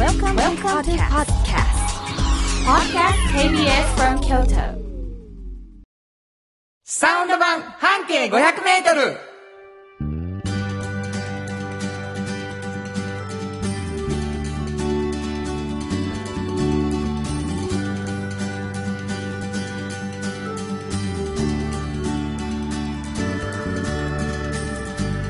[0.00, 1.76] Welcome, Welcome to podcast.
[2.64, 4.80] Podcast KBS from Kyoto.
[6.84, 9.18] サウンド版半径500メートル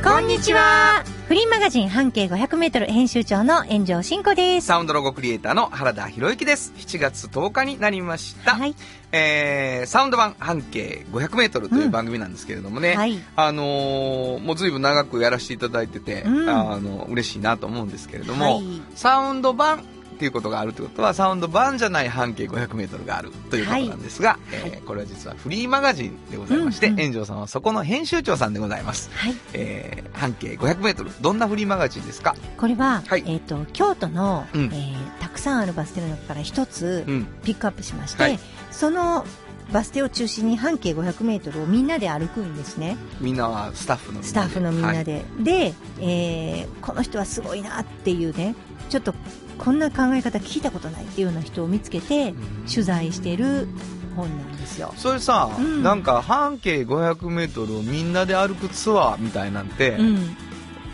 [0.04, 1.09] こんにちは。
[1.30, 4.66] フリーマガジン半径500メートル編集長の炎上真子です。
[4.66, 6.72] サウンドロゴクリエイターの原田博之です。
[6.76, 8.56] 7月10日になりました。
[8.56, 8.74] はい。
[9.12, 19.84] えー、サウンド版半径500メートルという番組なんですけれどもね、はいあのーもう随分長くやらせていただいてて、うんあの、嬉しいなと思うんですけれども、はいサウンド版
[20.20, 29.08] っていうことがあるということは、サウンド版じゃない半径500メートルがあるということなんですが、えーこれは実はフリーマガジンでございまして、うんうん炎上さんはそこの編集長さんでございます。
[29.14, 29.34] はい。
[29.54, 32.34] えー、半径500メートル、どんなフリーマガジンですか？
[32.58, 37.26] これは、はいえっ、と、京都の、うんえーたくさんあるバス停の中から一つうん。
[37.44, 38.38] ピックアップしまして、はい
[38.70, 39.24] その
[39.72, 42.96] バス停を中心に半径500メートルをみんなで歩くんですね。
[43.20, 45.24] みんなはスタッフのスタッフのみんなはいで。
[45.38, 48.56] で、えーこの人はすごいなっていうね、
[48.88, 49.14] ちょっと
[49.62, 52.32] こんな考え方聞いたことないっていうような人を見つけて、
[52.66, 53.68] 取材してる
[54.16, 54.94] 本なんですよ。
[54.96, 55.82] それさ、うん。
[55.82, 60.36] なんか半径500メートルをみんなで歩くツアーみたいなんて、うん。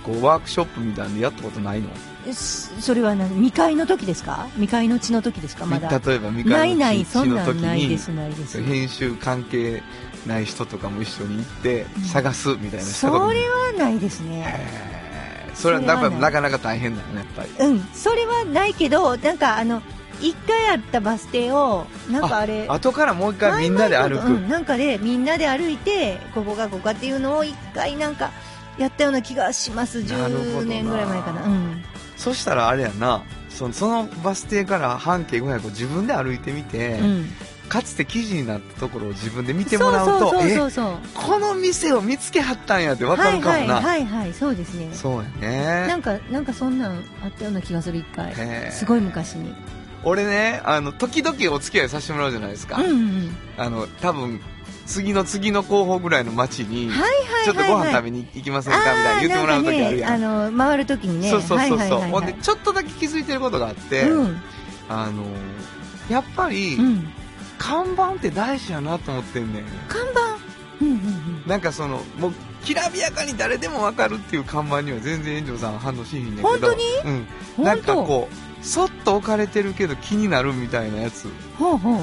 [0.05, 1.89] こうワークショップみたいでやったことないの？
[2.33, 3.28] そそれは何？
[3.37, 4.48] 未開の時ですか？
[4.55, 5.64] 未開の地の時ですか？
[5.64, 5.89] まだ。
[5.89, 8.64] 例えば三ないない、上の地の時に。
[8.64, 9.83] 編集関係
[10.27, 12.03] ない人とかも一緒に行ってうん。
[12.03, 14.97] 探すみたいなしたそれはないですね。
[15.55, 17.50] それはなんかなかなか大変だよねやっぱり。
[17.67, 19.83] うん、それはないけど、なんかあの、
[20.20, 28.30] 一回あったバス停を、なんかあれ、後からもう一回みんなで歩く、うん、なんかでみんなで歩いて、ここがここかっていうのを一回なんか、
[28.78, 30.03] やったような気がします。
[30.05, 31.44] なるほどな10年ぐらい前かな。
[31.44, 31.84] うん。
[32.16, 37.31] そしたらあれやなそのそのバス停から半径500を自分で歩いてみて、うん。
[37.69, 40.33] かつて記事になったところを自分で見てもらうと。
[41.14, 44.88] この店を見つけはったんやってわかるかもな、はいはいはいはい、そうですね。
[44.93, 48.34] そうやねなんか、なんかそんなんあったような気がする、一回。
[48.71, 49.55] すごい昔に。
[50.05, 53.37] 俺ねあの時々お付き合いさせてもらうじゃないですか、うんうんうん。
[53.56, 54.41] あの多分
[54.84, 57.44] 次の次の候補ぐらいの街に、はいはいはい、はい。
[57.44, 61.31] ちょっとご飯食べに行きませんかみたいな言ってもらう時あるやんね、あの、回る時にね。
[61.31, 64.41] そうそうそうそう、はいはいはいはいほんでちょっとだけ気づいてることがあって、うん。
[64.88, 65.25] あの
[66.09, 67.12] やっぱり、うん。
[67.59, 69.65] 看板って大事やなと思ってんねん。
[69.89, 70.21] 看板？
[70.81, 71.43] うんうんうん。
[71.47, 72.33] なんかそのもう
[72.65, 76.49] きらびやかに誰でもわかるっていう看板には全然炎上さん反応しひんねんけど。
[76.49, 76.83] 本当に？
[77.59, 81.28] うん、なんかこうそっと置かれてるけど気になるみたいなやつ。
[81.59, 82.00] ほうほ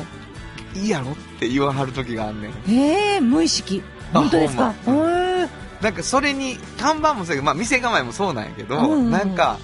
[0.76, 2.52] いいやろって言わはる時があんねん。
[2.52, 2.56] う。
[2.68, 3.84] へえ、無意識。
[4.12, 4.74] あ本当ですか？
[4.86, 5.10] ほんま。
[5.10, 5.50] へえ。
[5.82, 9.60] なんかそれに看板もそうやけど、まあ、店構えもそうなんやけど、うんうんなんか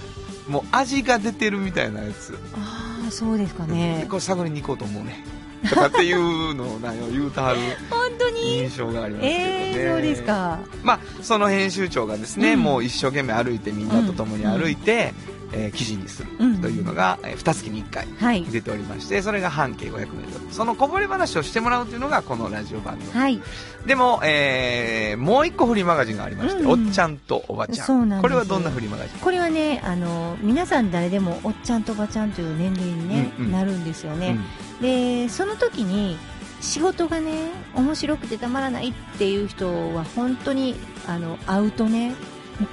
[0.49, 4.05] もう味が出てるみたいなやつ、ああ、そうですかでね。
[4.09, 5.23] これ探りに行こうと思うね
[5.67, 7.59] とかっていうのをなんよ言うたはる
[7.89, 8.59] 本当に？
[8.59, 10.59] 印象がありますけどね、ええ、そうですか。
[10.83, 12.61] まあ、その編集長がですね、うん。
[12.61, 15.13] もう一生懸命歩いてみんなと共に歩いて、
[15.53, 16.61] えー記事にするうん。
[16.61, 18.43] というのが、えー、2月に1回はい。
[18.45, 23.41] 出ておりましてそれが半径 500m そのこぼれ話をしてもらうというのがこのラジオ番組、はい。
[23.85, 26.71] でも、えーもう一個フリーマガジンがありまして、うん。
[26.71, 28.21] うんおっちゃんとおばちゃん。
[28.21, 29.19] これはどんなフリーマガジン？
[29.19, 33.51] これはね、あの、皆さん誰でもおっちゃんとおばちゃんという年齢にね、うんうん。
[33.51, 34.37] なるんですよね。
[34.81, 36.17] で、その時に、
[36.61, 40.75] 仕事がね、面白くてたまらないっていう人は本当に、
[41.07, 42.13] あの、会うとね、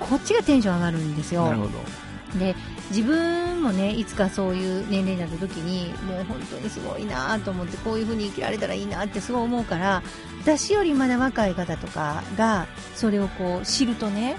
[0.01, 1.45] こっちがテンション上がるんですよ。
[1.45, 2.06] うんなるほど
[2.39, 2.55] で
[2.91, 10.03] 自分もねいつかそういう年齢になった時にもう本当にすごいなと思ってこういう風に生きられたらいいなってすごい思うから
[10.43, 14.37] 私よりまだ若い方とかがそれをこう知るとね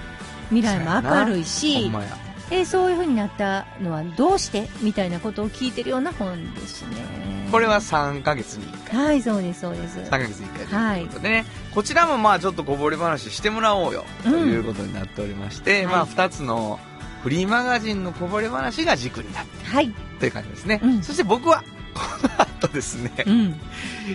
[0.50, 1.92] 未来も明るいほし
[2.50, 4.70] えそういう風になったのはどうして？
[4.82, 7.48] みたいなことを聞いてるような本ですね。
[7.52, 9.06] これは3ヶ月に1回。
[9.06, 10.00] はいそうですそうです。
[10.00, 16.08] 3ヶ月に1回はいということでね、こちらもまあちょっとこぼれ話してもらおうよということになっておりまして、まあうん。
[16.08, 16.16] はい。
[16.16, 16.80] 2つの
[17.24, 19.94] フリーマガジンのこぼれ話が軸になってはい。
[20.20, 21.04] という感じですね、うん。
[21.04, 21.64] そして僕は
[21.98, 23.12] この後ですね。
[23.26, 23.60] うん。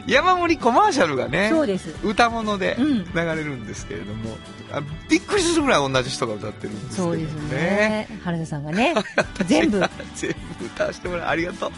[0.07, 1.95] 山盛りコマーシャルがねそうです。
[2.03, 3.05] 歌物でうん。
[3.05, 4.37] 流れるんですけれども、
[4.73, 8.09] あびっくりするぐらい同じ人が歌ってるんですけどそうですね。
[8.25, 8.95] 原田さんがね
[9.47, 9.81] 全部。
[10.15, 11.71] 全部歌わせてもらうありがとう、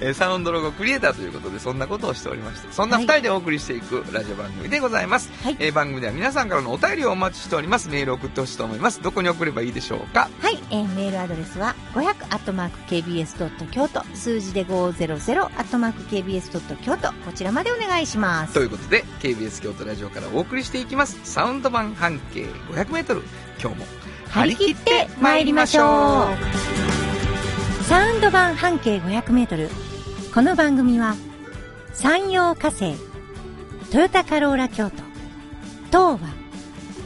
[0.00, 5.56] えーサウンドロゴクリエイターということでそんなことをしておりましてそんな2人でお送りしていくラジオ番組でございます、はい。
[5.58, 7.88] えー番組では皆さんからのお便りをお待ちしております。
[7.88, 9.02] メールを送ってほしいと思います。
[9.02, 10.30] どこに送ればいいでしょうか？
[10.40, 14.02] はい、えーメールアドレスは500 KBS 京都。
[14.14, 14.64] 数字で
[15.56, 16.50] 500 KBS
[16.82, 17.08] 京都。
[17.24, 18.54] こちらまでお願いします。
[18.54, 21.18] ということで KBS 京都ラジオからお送りしていきます。
[21.24, 23.22] サウンド版半径 500m
[23.60, 23.86] 今日も
[24.28, 27.84] 張り切って参りましょう。
[27.84, 29.70] サウンド版半径500メートル。
[30.34, 31.16] この番組は、
[31.94, 32.94] 山陽火星、
[33.90, 34.96] トヨタカローラ京都、
[35.86, 36.20] 東和、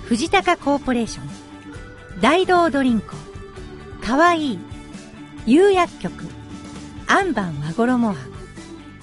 [0.07, 3.15] 藤高コーポレーション、大道ドリンク、
[4.05, 4.59] かわいい、
[5.47, 6.25] 釉薬局、
[7.07, 8.17] アンバン和衣庵、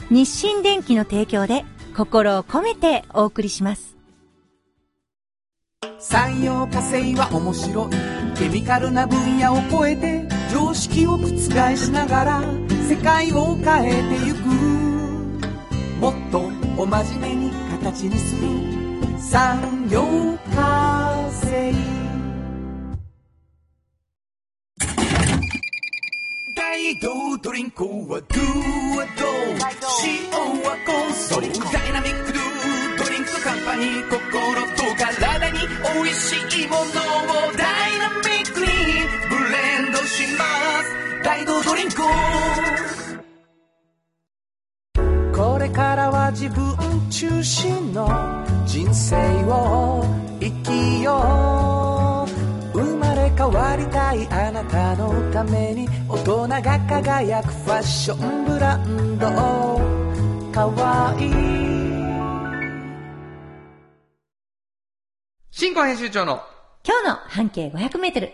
[0.10, 1.66] 日清電機の提供で
[1.96, 3.96] 心を込めてお送りします。
[6.00, 7.90] 産業化成は面白い。
[8.38, 11.28] ケミカルな分野を超えて常識を覆
[11.76, 12.42] しながら
[12.88, 14.40] 世界を変えてゆく。
[16.00, 16.40] もっと
[16.82, 17.52] お真面目に
[17.82, 19.20] 形にする。
[19.20, 20.02] 産業
[20.56, 21.99] 化成。
[26.98, 28.40] ドリンクはドゥ
[28.98, 29.28] はド
[30.04, 30.32] 塩
[30.64, 31.42] はコンソー
[31.72, 32.44] ダイナミックドゥ
[32.98, 35.60] ドリンクとカンパニー心と体に
[35.94, 36.86] 美味しいものを
[37.56, 38.66] ダイナミックに
[39.30, 40.44] ブレンドしま
[40.82, 41.24] す。
[41.24, 42.02] 大道ドドリンク
[45.38, 46.76] これからは自分
[47.12, 48.08] 中心の
[48.66, 49.16] 人生
[49.46, 50.04] を
[50.40, 51.79] 生きよう。
[53.40, 59.30] 変わりたいあなたのために大人が輝くファッションブランド
[60.52, 61.30] かわいい
[65.52, 66.42] 新婚編集長の
[66.84, 68.30] 今日の半径500メートル。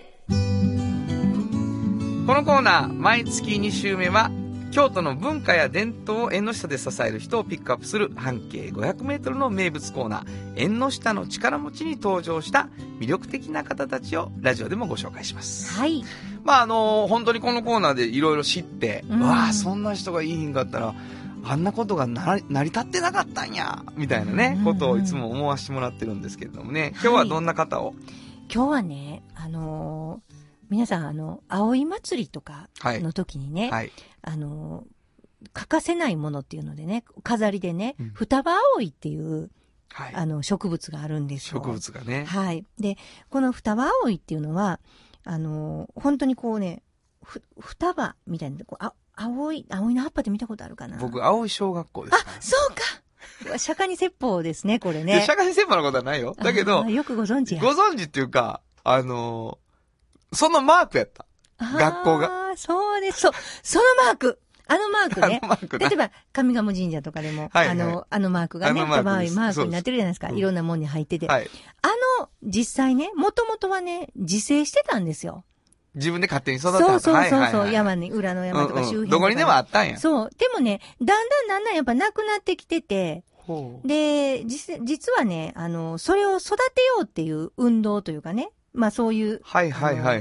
[2.25, 4.31] このコーナー、毎月2週目は、
[4.75, 10.25] 京都の文化や伝統を縁の下で支える人をピックアップする半径500メートルの名物コーナー、
[10.57, 12.67] 縁の下の力持ちに登場した
[12.99, 15.79] 魅力的な方たちをラジオでもご紹介します。
[15.79, 16.03] はい。
[16.43, 19.21] まああの本当にこのコーナーでいろいろ知って、うん。
[19.21, 20.93] わあ、そんな人がいいんかったら、
[21.45, 24.65] あんなことがな成り立ってなかったんや、みたいなね、うん。
[24.65, 27.95] ことをいつも思わせてもらってるんですけれどもね、今日はどんな方を、
[28.53, 30.24] 今日はね、あのー
[30.69, 33.91] 皆さん、あの、葵祭りとかはいの時にね、はい。
[34.21, 34.95] あのー
[35.53, 39.51] 欠かせないものっていうのでね、飾りでね、うん双葉葵っていう、
[39.91, 40.15] はい。
[40.15, 41.59] あの、植物があるんですよ。
[41.59, 42.25] 植物がね。
[42.25, 42.65] はい。
[42.79, 42.97] で、
[43.29, 44.79] この双葉葵っていうのは、
[45.23, 46.81] あのー本当にこうね、
[47.23, 50.97] ふ、双葉みたいな、こうあ、青い、青いの葉っぱって見たことあるかな？
[50.97, 52.31] 僕、青い小学校ですね。
[52.39, 55.23] そうか釈迦に説法ですね、これでね。
[55.27, 56.35] 社会先輩のことはないよ。
[56.39, 57.61] だけあどー、よくご存知や。
[57.61, 59.64] ご存知っていうか、あのー
[60.35, 61.25] そのマークやった。
[61.59, 63.21] 学校がああ、そうです。
[63.21, 63.31] そう。
[63.63, 64.39] そのマーク。
[64.67, 65.49] あのマークね あの。
[65.49, 70.29] マークな例えば、上賀茂神社とかでも、はいはいあの、あのマークがね、マークマークになってるじゃないですか。
[70.29, 71.27] すいろんなもんに入ってて。
[71.27, 71.49] はい。
[71.81, 71.87] あ
[72.21, 75.43] の、実際ね、もともとはね、自生してたんですよ。
[75.93, 79.97] 自分で勝手に育てそうそうそうそう、はいはいはい山に、裏の山とか周辺とか、うんうんどこにでもあったんや。
[79.97, 80.29] そう。
[80.37, 83.23] でもね、だんだんだんだんやっぱなくなってきてて、
[83.83, 89.41] で、実実はね、あの、それを育てようっていう運動というかね、まあそういう、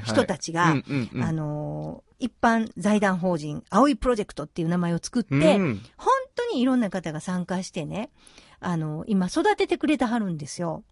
[0.04, 8.10] 人たちがあの、一般財団法人、青いプロジェクトっていう名前を作って、うん本当にいろんな方が参加してね、
[8.58, 10.82] あの、今育ててくれてはるんですよ。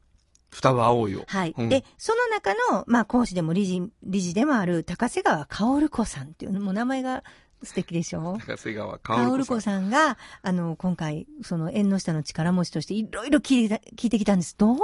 [0.51, 1.25] 双葉青いよ。
[1.27, 1.55] はい。
[1.57, 7.25] うんで、その中の、まあ、講師でも理事、理事でもある高瀬川薫子さんっていう、もう名前が
[7.65, 8.39] 素敵でしょ？
[8.47, 9.91] 高瀬川薫薫子子さん。
[9.91, 14.55] が、あの、今回、その縁の下の力持ちとしていろいろ聞いてきたんです。
[14.59, 14.81] どういう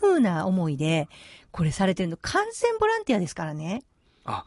[0.00, 1.08] 風な思いで、
[1.54, 3.84] これされてるの完全ボランティアですからね。
[4.24, 4.44] あ、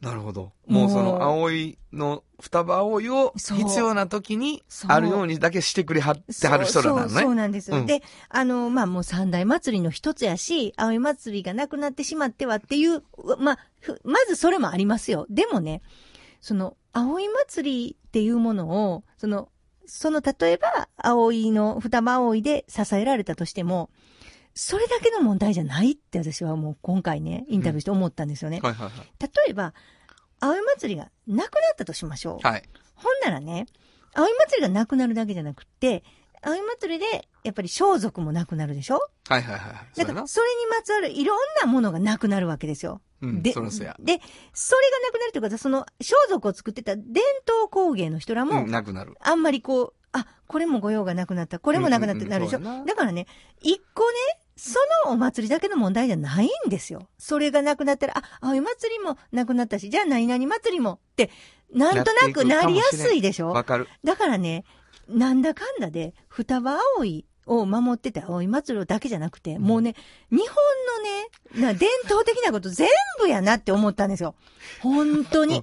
[0.00, 0.52] なるほど。
[0.66, 7.34] もうその青いの、双葉青いを必要な時にあるようにだけしてくれはってはる人らなのそうそうね。
[7.34, 7.70] なんです。
[7.72, 13.02] うんで、あの、まあ、もう三大祭りの一つやし、葵祭りがなくなってしまってはっていう、
[13.38, 15.26] まあ、ふまずそれもありますよ。
[15.28, 15.82] でもね、
[16.40, 19.50] その、葵祭りっていうものを、その、
[19.84, 23.90] その、例えば、葵の、双葉葵で支えられたとしても、
[24.60, 28.58] それだけの問題じゃないって私はもう今回ね、インタビューして思ったんですよね。
[28.60, 28.92] はいはいはい。
[29.22, 29.72] 例えば、
[30.40, 32.46] 葵祭りがなくなったとしましょう。
[32.46, 32.64] はい。
[32.96, 33.66] ほんならね、
[34.14, 36.02] 葵祭りがなくなるだけじゃなくって、
[36.42, 38.98] 葵祭りで、やっぱり装束もなくなるでしょ？
[39.28, 39.96] はいはいはい。
[39.96, 40.26] だから、。
[40.26, 43.00] それにまつわるいろんなものがなくなるわけですよ。
[43.22, 43.60] うん、で、そ。
[43.60, 47.04] で、それがなくなるということは、その、装束を作ってた伝
[47.48, 49.14] 統工芸の人らも、うん、なくなる。
[49.20, 52.58] あんまりこう、あ、これも御用がなくなった、これもなくなってなるでしょ？
[52.58, 53.26] うんうんうんそうやなだからね、
[53.60, 54.16] 一個ね、
[54.58, 57.06] そのお祭りだけの問題じゃないんですよ。
[57.16, 61.30] それがなくなったら、あ、葵祭りもなくなったし、じゃあ何々祭りもって、
[61.72, 63.50] なんとなくなりやすいでしょ？
[63.50, 63.86] わかる。
[64.02, 64.64] だからね、
[65.08, 69.94] なんだかんだで、双葉葵を守ってて葵祭りだけじゃなくて、もうね、
[70.30, 70.46] 日本
[71.56, 72.88] のね、な伝統的なこと全
[73.20, 74.34] 部やなって思ったんですよ。
[74.82, 75.62] 本当に やっ。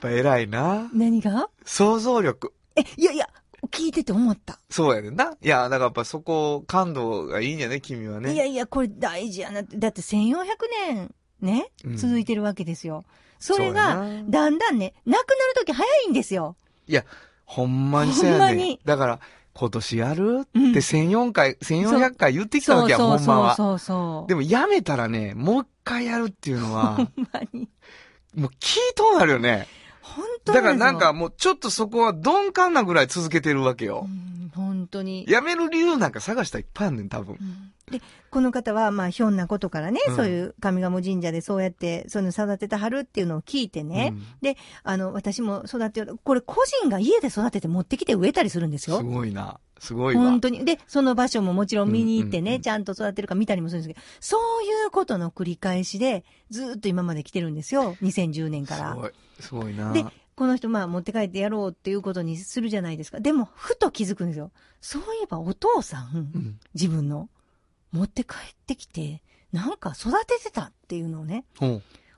[0.00, 0.88] ぱ偉いな。
[0.94, 1.50] 何が？
[1.64, 2.54] 想像力。
[2.76, 3.28] え、いやいや、
[3.68, 4.58] 聞いてて思った。
[4.70, 5.36] そうやねんな。
[5.40, 8.32] いや、だからやっぱそこ、感度がいいんやね、君はね。
[8.32, 9.76] いやいや、これ大事やなって。
[9.76, 10.44] だって1400
[10.86, 13.04] 年ね、うん続いてるわけですよ。
[13.38, 13.96] それが、
[14.28, 16.56] だんだんね、なくなるとき早いんですよ。
[16.86, 17.04] いや、
[17.44, 19.20] ほんまにそうやねほんまにだから、
[19.52, 20.40] 今年やる？
[20.42, 23.54] ってうん1004回、1400回言ってきたわけや、ほんまは。
[23.56, 24.28] そうそうそう。
[24.28, 27.68] でもやめたらね、もう一回やるっていうのは、 ほんまに。
[28.34, 29.66] もう聞いとうなるよね。
[30.16, 34.06] 本当だからなんかうもうちょっとそこは鈍感なぐらい続けてるわけよ。
[34.08, 35.24] ん、本当に。
[35.28, 37.42] やめる理由なんか探したらいっぱいあんねん、多分う。
[37.42, 49.02] んで、この方は、まあ、ひょんなことからね、うんそういう上賀茂神社でそうやって、そういうの育てたはるっていうのを聞いてね、うんで、あの、私も育てよう、これ個人が家で育てて持ってきて植えたりするんですすよ。
[49.02, 49.58] ごいな。
[49.78, 50.22] すごいわ。
[50.22, 50.64] 本当に。
[50.64, 57.96] で、その場所ももちろん見に行ってね、うんうんうんちゃんと育てるか見たりもするんですけど、そういうことの繰り返しで、ずーっと今まで来てるんですよ。
[58.02, 58.92] 2010年から。
[58.92, 59.12] すごい。
[59.40, 59.92] すごいな。
[59.92, 60.04] で、
[60.40, 63.20] この人、まあ、持って帰ってやろうっていうことにするじゃないですか。
[63.20, 64.50] でも、ふと気づくんですよ。
[64.80, 66.58] そういえば、お父さん、うん。
[66.74, 67.28] 自分の、
[67.92, 71.44] 持って帰ってきて、なんか育ててたっていうのをね。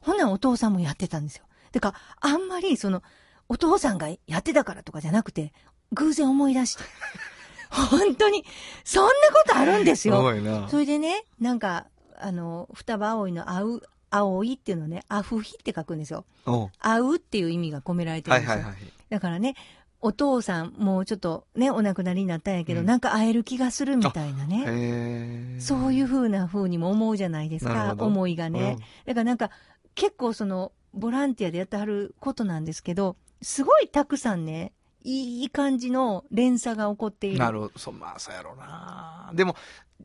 [0.01, 1.45] ほんならお父さんもやってたんですよ。
[1.71, 3.03] てか、あんまり、その、
[3.49, 5.53] お父さんがやってたからとかじゃなくて、
[5.93, 6.85] 偶然思い出して。
[7.71, 8.45] 本当に、
[8.85, 10.21] そんなことあるんですすよ。
[10.21, 10.69] ごいな。
[10.69, 11.87] それでね、なんか、
[12.19, 16.27] あの、双葉葵の青う、葵っていうのをね、アフヒって書くんですよ。
[16.45, 18.57] おう会うっていう意味が込められてるんですよ。
[18.57, 18.93] はいはいはい。
[19.09, 19.55] だからね、
[20.05, 25.57] お父さん、もうちょっとね、お亡くなりになったんやけど、うんなんか会える気がするみたいなね。
[25.61, 28.79] そういう風な風にも思うじゃないですか思いがね。
[29.07, 29.51] だからなんか、
[29.95, 34.73] 結構その、ボランティアでやってはることなんですけど、すごいたくさんね、
[35.05, 37.39] いい感じの連鎖が起こっている。
[37.39, 37.79] なるほど。
[37.79, 39.31] そう、まあ、そうやろうな。
[39.35, 39.57] でも、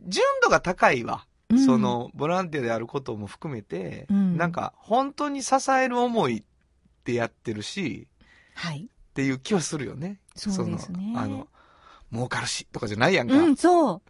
[0.05, 1.25] 純度が高いわ。
[1.49, 6.43] うんそ、の、ボランティアであることも含めて、うんなんか、本当に支える思いっ
[7.03, 8.07] てやってるし、
[8.53, 8.89] はい。
[9.17, 10.19] っていう気はするよね。
[10.36, 11.47] そうですねのあの、
[12.13, 13.33] 儲かるし、とかじゃないやんか。
[13.33, 14.01] うん、そう。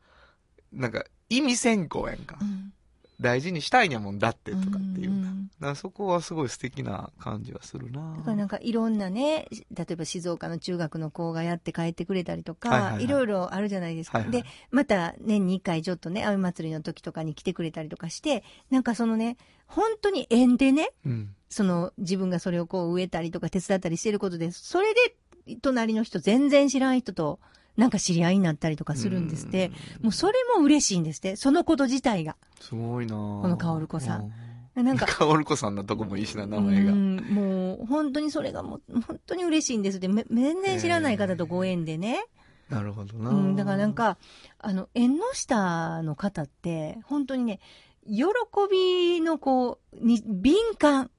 [0.73, 2.37] なんか、意味先行やんか。
[2.41, 2.73] うん
[3.19, 5.11] 大事にしたいんやもんだって、とかっていう。
[5.11, 14.19] んだからそこはすごい素敵な感じはするなだからなんかいろんなね、例えば静岡の中学の子がやって帰ってくれたりとか、いはいはいはいろいろあるじゃないですか。
[14.19, 21.33] はいはいで、また年に1回ちょっとね、葵祭りの時とかに来てくれたりとかして、なんかそのね、本当に縁でね、うん。
[21.49, 25.15] その自分がそれをこう植えたりとか手伝ったりしてることで、それで
[25.61, 27.39] 隣の人全然知らん人と
[27.77, 29.71] なんか知り合いになったりとかするんですって。
[30.01, 31.35] もうそれも嬉しいんですって。
[31.35, 32.35] そのこと自体が。
[32.59, 34.83] すごいなこの薫子さんん。
[34.83, 36.91] なんか、 薫子さんのとこもいいしな、名前が。
[36.91, 40.07] うんもう本当にそれがもう本当に嬉しいんですって。
[40.07, 42.25] め全然知らない方とご縁でね。
[42.69, 44.17] なるほどな、うん、だからなん、か、
[44.59, 47.59] あの、縁の下の方って、本当にね、
[48.05, 48.23] 喜
[48.69, 51.09] びのこう、に、敏感。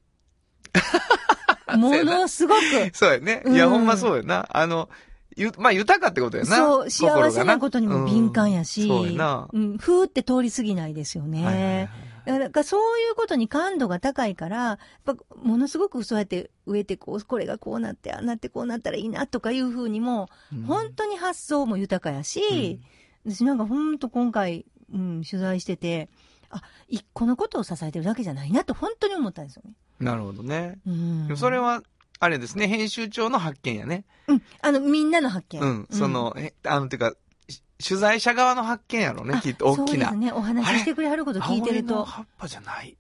[1.76, 2.60] ものすごく。
[2.92, 3.42] そうやね。
[3.44, 4.46] うんいや、ほんまそうやな。
[4.50, 4.88] あの、
[5.38, 6.56] ゆ、まあ、豊かってことやな。
[6.56, 9.48] そう、幸せなことにも敏感やし、うんそう。
[9.52, 11.44] うん、ふーって通り過ぎないですよね。
[11.44, 11.88] はいはいはい
[12.26, 22.82] だからそういうことに感度が高いから、やっぱものすごくそうやって植えてこう、これがこうなって、ああなってこうなったらいいなとかいうふうにも、うん本当に発想も豊かやし、
[23.24, 26.10] 私なんか本当今回、うん、取材してて、
[26.50, 29.72] あ、一個のことを支えてるだけじゃないなと本当に思ったんですよね。
[30.00, 30.78] なるほどね。
[30.86, 31.36] うん。
[31.36, 31.82] それは、
[32.20, 34.04] あれですね、編集長の発見やね。
[34.26, 35.60] うん、あの、みんなの発見。
[35.60, 35.88] うん。
[35.90, 37.14] その、えあの、てか、
[37.48, 40.10] し取材者側の発見やろね、あきっと大きな。
[40.10, 40.32] そうですね。
[40.32, 42.04] お話ししてくれはること聞いてると。
[42.04, 42.90] 葉っぱじゃない。
[42.90, 42.98] うん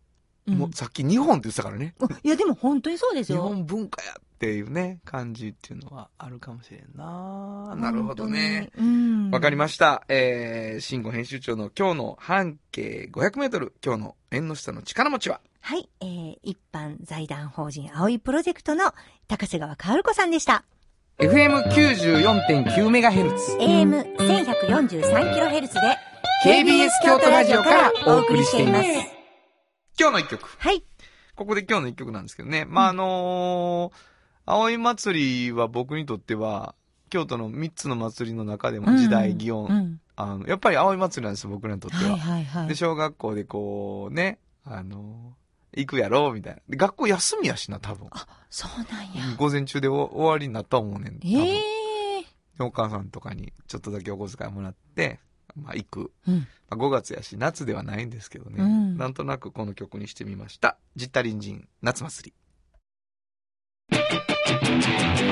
[0.48, 1.94] もうさっき日本って言ってたからね。
[2.00, 3.42] あいや、でも本当にそうです日よ。
[3.42, 7.74] 本文化やっていうね、感じっていうのはあるかもしれんな。
[7.76, 8.70] なるほどね。
[8.76, 8.88] 本当に。
[8.88, 8.90] う
[9.28, 9.30] ん。
[9.30, 10.04] わかりましした。
[10.08, 15.47] えー、慎吾編集長の今日の半径500メートル、今日の縁の下の力持ちは、た。
[15.60, 15.88] はい。
[16.00, 18.94] えー、一般財団法人葵プロジェクトの
[19.26, 20.64] 高瀬川薫子さんでした。
[21.18, 25.80] FM94.9MHz、AM1143kHz で、
[26.44, 28.88] KBS 京都ラジオからお送りしています。
[29.98, 30.48] 今日の一曲。
[30.58, 30.84] はい。
[31.34, 32.64] ここで今日の一曲なんですけどね。
[32.64, 33.96] まあ、あのー、
[34.46, 36.76] 葵祭りは僕にとっては、
[37.10, 40.00] 京都の三つの祭りの中でも時代、祇園、うん。
[40.14, 42.02] あの、やっぱり葵祭りなんですよ、僕らにとっては。
[42.12, 42.68] はいはいはい。
[42.68, 45.34] で、小学校でこう、ね、あの、
[45.78, 46.60] 行くやろ、みたいな。
[46.68, 48.08] で、学校休みやしな、多分。
[48.50, 49.36] そうなんや。
[49.36, 51.18] 午前中でお終わりになったと思うねん。
[51.18, 52.24] 多分ええ
[52.58, 55.20] でお母さんとかにちょっとだけお小遣いもらって、
[55.54, 56.12] まあ行く。
[56.26, 56.38] うん。
[56.38, 58.62] まあ、5月やし、夏ではないんですけどね。
[58.62, 60.76] うんなんとなくこの曲にしてみました。
[60.96, 62.34] ジッタリンジン、夏祭り。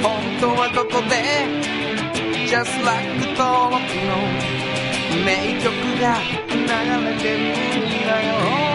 [0.02, 1.16] 本当はここで
[2.46, 4.16] Just like 登録の
[5.24, 6.16] 名曲が
[6.48, 6.56] 流
[7.04, 8.65] れてるんだよ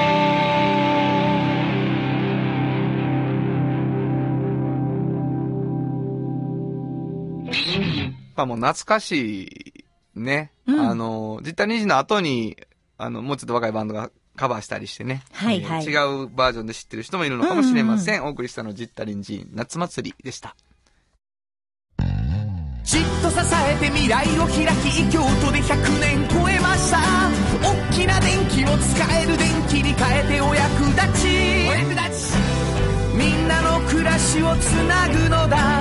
[8.42, 9.84] まあもう懐かし
[10.16, 10.52] いね。
[10.66, 12.58] うんあの、ジッタリンジンの後に、
[12.98, 15.24] あの、もうちょっと若いバンドがカバーしたりしてね。
[15.34, 18.26] はいはいえー違うバージョンで知ってる人もいるのかもしれません。
[18.26, 20.56] お送りしたのジッタリンジ夏祭りでした。
[22.84, 26.98] じっと支えて未来を開き京都で100年超えました
[27.62, 32.34] 大きな電気を使える電気に変えてお役立ちお役立ち
[33.16, 35.81] みんなの暮らしをつなぐのだ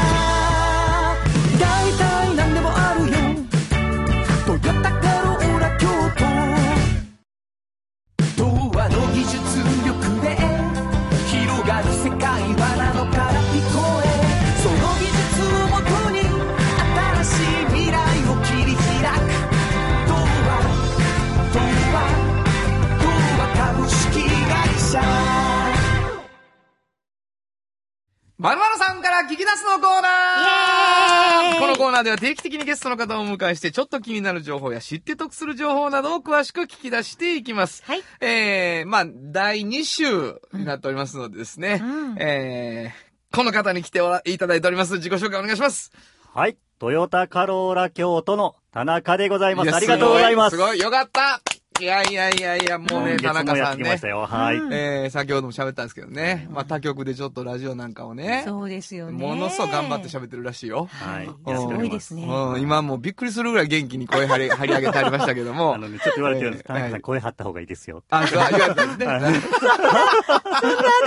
[28.41, 37.83] まるまるさんから聞き出すのコーナーこのコーナーでは定期的にゲストの方をお迎えして、ちょっと気になる情報や知って得する情報などを詳しく聞き出していきます。
[37.85, 38.01] はい。
[38.19, 44.95] えー、まあ、第2週になっておりますのでですね、うんえー、この方に来ておらいただいております。
[44.95, 45.91] 自己紹介お願いします。
[46.33, 46.57] はい。
[46.79, 49.69] トヨタカローラ京都の田中でございます。
[49.69, 50.55] やありがとうございます。
[50.55, 54.07] すごい、すごいよかったいやいやいやいや、もうね、田中さんねもやってきました。
[54.07, 54.27] よ。
[54.27, 54.57] はい。
[54.57, 56.47] うんえー、先ほども喋ったんですけどね。
[56.51, 59.13] まあ、他局でちょっとラジオなんかをね、そうですよね。
[59.13, 60.87] ものすごい頑張って喋ってるらしいよ。
[60.91, 61.25] はい。
[61.25, 62.23] うんすごいですね。
[62.23, 65.77] うん、今もうびっくりするぐらい元気に声張り、 張り上げてありましたけどもあ。
[65.79, 66.63] のね、ちょっと言われてるんです。
[66.65, 68.03] 田中さん声張った方がいいですよ。
[68.11, 69.05] あ、そう、ありがとうですね。
[69.05, 69.31] そんなア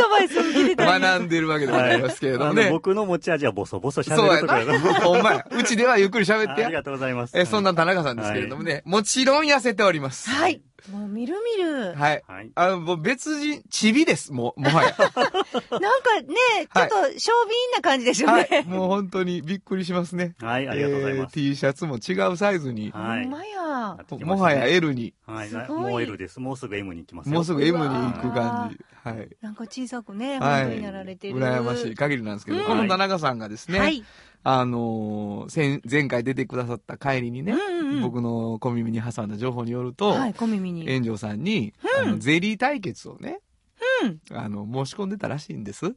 [0.02, 2.71] ドバイスを受けてた学んでるわけでございますけれどもね。
[2.71, 5.00] 僕の持ち味はボソボソ喋そうやるとかやな。
[5.00, 5.47] ほんまや。
[5.52, 6.66] うちではゆっくり喋ってや。
[6.66, 7.38] ありがとうございます。
[7.38, 10.28] え、そんな田中さんですけれどもね、もちろん痩せております。
[10.31, 10.63] はい。
[10.93, 11.95] もうみるみる。
[11.95, 12.23] はい。
[12.26, 12.50] はい。
[12.55, 14.91] あの、もう別人、チビです、もう、もはや。
[14.99, 16.37] なんかね、
[16.75, 18.50] ちょっと小瓶な感じですよはい。
[18.50, 18.64] ね。
[18.69, 20.35] もう本当にびっくりしますね。
[20.40, 21.38] はい、ありがとうございます。
[21.38, 23.97] えー T シャツも違うサイズに、はいまや。
[24.20, 25.49] もはや L に、はい。
[25.49, 26.38] すごいもう L です。
[26.38, 27.35] もうすぐ M に行きますよ。
[27.35, 28.85] もうすぐ M に行く感じ。
[29.05, 29.29] はい。
[29.40, 30.62] なんか小さくね、はい。
[30.64, 31.38] 本当になられてる。
[31.38, 34.05] 羨ましい限りなんですけど、うんこの田中さんがですね、はい。
[34.46, 40.87] あのー先前回出てくださった帰りにね、うんうんうん僕の小耳に挟んだ情報によると、はい、小耳に。
[40.87, 43.40] 炎上さんに、あのゼリー対決をね、
[44.02, 44.20] うん。
[44.37, 45.94] あの、申し込んでたらしいんです。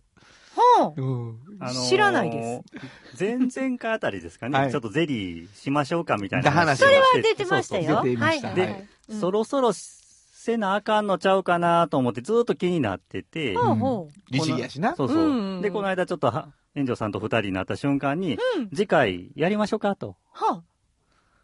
[0.78, 1.02] ほう。
[1.02, 1.40] うん。
[1.60, 3.20] あのー知らないです。
[3.20, 7.84] 前々回あたりですかね、はいちょっとゼリーしましょうかみたいな話をしてそれは出てましたよ。
[7.86, 8.60] そうそう出ていましたはい。
[8.60, 9.14] ははいい。
[9.20, 14.96] そろそろせなあかんのちゃうかなと思ってずっと気になってて、ほうほ律儀やしな。
[14.96, 15.18] そうそう。
[15.18, 18.38] うんで、この間ちょっとは、炎上さんと二人になった瞬間に、う。
[18.60, 18.70] うん。
[18.70, 20.64] 次回やりましょうかとは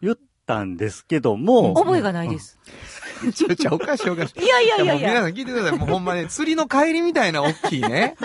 [0.02, 2.60] 言ったんですけども、覚えがないです。
[3.34, 4.44] ちょちょ、おかしいおかしい。
[4.44, 5.10] いやいやいやいや。
[5.10, 5.78] 皆さん聞いてください。
[5.80, 8.16] もうほんまね、釣りの帰りみたいな大きいね、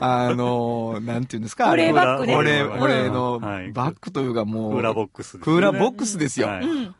[0.00, 1.68] あのー、なんていうんですか。
[1.70, 6.48] 保冷バッグね保冷、うん保冷のはいバッグというかもう、クーラーボックスですね、クーラーボックスですよ。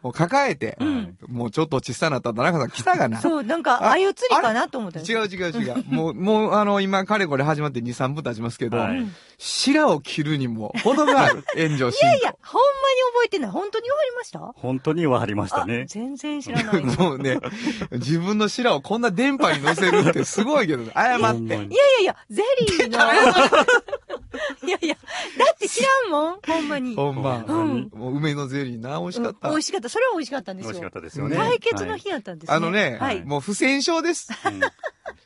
[0.02, 3.20] もう抱えて、うんもうちょっと小さなった田中さん来たがな。
[3.20, 5.84] そう、なんか、ああゆ釣りかなと思ったんです違う違う違う。
[5.88, 9.04] もう、もう、あの、今、かれこれ始まって2、3分経ちますけど、はい
[9.36, 11.44] 白を切るにも程がある。
[11.60, 13.50] 炎上しいやいや、ほんまに覚えてない。
[13.50, 14.38] 本当に終わりました？
[14.54, 15.86] 本当に分かりましたあね。
[15.88, 16.84] 全然知らない。
[16.96, 17.38] もうね、
[17.92, 21.44] 自分の白をこんな電波に乗せるってすごいけどね、謝ほって。
[21.44, 21.66] いやいや
[22.02, 22.98] いや、ゼリーの。
[24.66, 24.94] いやいや、
[25.38, 26.94] だって知らんもん、ほんまに。
[26.96, 27.44] ほんま。
[27.46, 29.50] うんもう梅のゼリーな、美味しかった。
[29.50, 29.88] 美味しかった。
[29.88, 30.72] それは美味しかったんですよ。
[30.72, 31.36] 美味しかったですよね。
[31.36, 32.56] 対決の日やったんですね。
[32.56, 33.24] あのね、はい。
[33.24, 34.32] もう不戦勝です。
[34.32, 34.54] はい。
[34.54, 34.60] うん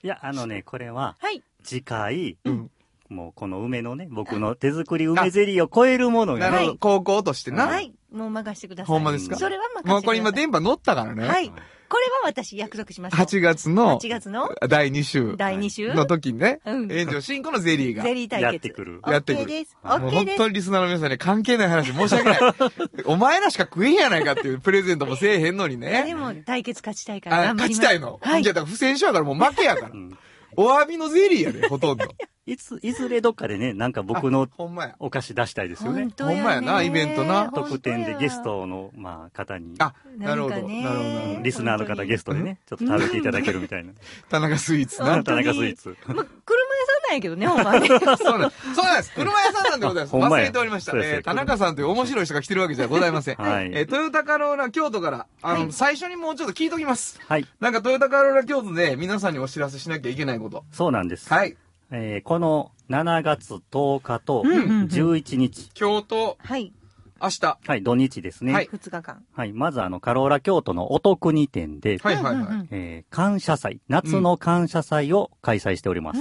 [0.05, 1.43] いや、あのね、これは、はい。
[1.65, 2.71] 次回、うん
[3.09, 7.67] もうこの梅のね、僕の手作り梅ゼリーを超えるものがね、なるほど、高校としてな。
[7.67, 7.95] はい。
[8.13, 8.95] もう任してください。
[8.95, 9.37] ほんまですか？
[9.37, 9.95] それは任せてください。
[9.95, 11.27] もうこれ今電波乗ったからね。
[11.27, 11.51] はい。
[11.89, 13.23] これは私約束しました。
[13.23, 15.95] 8月の8月の第2週第2週？
[15.95, 18.03] の時にね、うん炎上進行のゼリーが。
[18.03, 18.53] ゼリー対決。
[18.53, 19.77] やってくるやってくるです。
[19.83, 20.15] もう OK です。
[20.15, 22.41] 本当にリスナーの皆さんに関係ない話申し訳ない。
[23.07, 26.15] お前らしか食えんやないかっていうプレゼントもせえへんのにいやでね。
[26.15, 27.81] も対決勝ちたいからあ頑張ります。
[27.81, 28.19] 勝ちたいの。
[28.21, 28.53] はいじゃ。
[28.53, 29.97] あだから不戦勝やからもう負けやからう。
[29.97, 30.19] ん
[30.57, 32.05] お詫びのゼリーやで、ほとんど。
[32.49, 34.97] いつ、いずれどっかでね、なんか僕のほんまや。
[34.99, 38.39] お菓子出したいですよねほんまやなイベントな特典でゲス。
[38.43, 40.55] トの、まあ、方に、あ、なるほど。
[40.55, 41.43] なるほどなるほど。
[41.43, 43.93] リスナーの方ゲストでね、ちょっと食べていただけるみたいな。
[44.31, 45.23] 田中スイーツな。
[45.25, 45.97] 田中スイーツ。
[46.07, 47.89] まあ、車屋さんなんやけどね、ほんまね。
[48.17, 48.75] そうなんです。
[48.75, 49.13] そうなんです。
[49.15, 50.17] 車屋さんなんでございます。
[50.17, 50.93] 忘れておりました。
[50.93, 53.37] そうですえー田中さんという面白い人が来てるわけじゃございません。
[53.37, 57.21] はいえートヨタカローラ京都から、あの、はい最初にもうちょっと聞いときます。
[57.27, 57.47] はい。
[57.61, 60.65] なんかトヨタカローラ京都で皆さんにお知らせしなきゃいけないこと。
[60.73, 61.33] そうなんです。
[61.33, 61.57] はい。
[61.91, 66.73] えーこの7月10日とうんうんうん11日、京都、はい。
[67.21, 67.59] 明日。
[67.67, 68.53] はい、土日ですね。
[68.53, 68.69] ははいい。
[68.69, 69.25] 2日間。
[69.55, 72.35] まずあの、カローラ京都のお得に店で、はいはいはい。
[72.35, 76.21] うんうんうんえー感謝祭、夏の感謝祭を開催しております。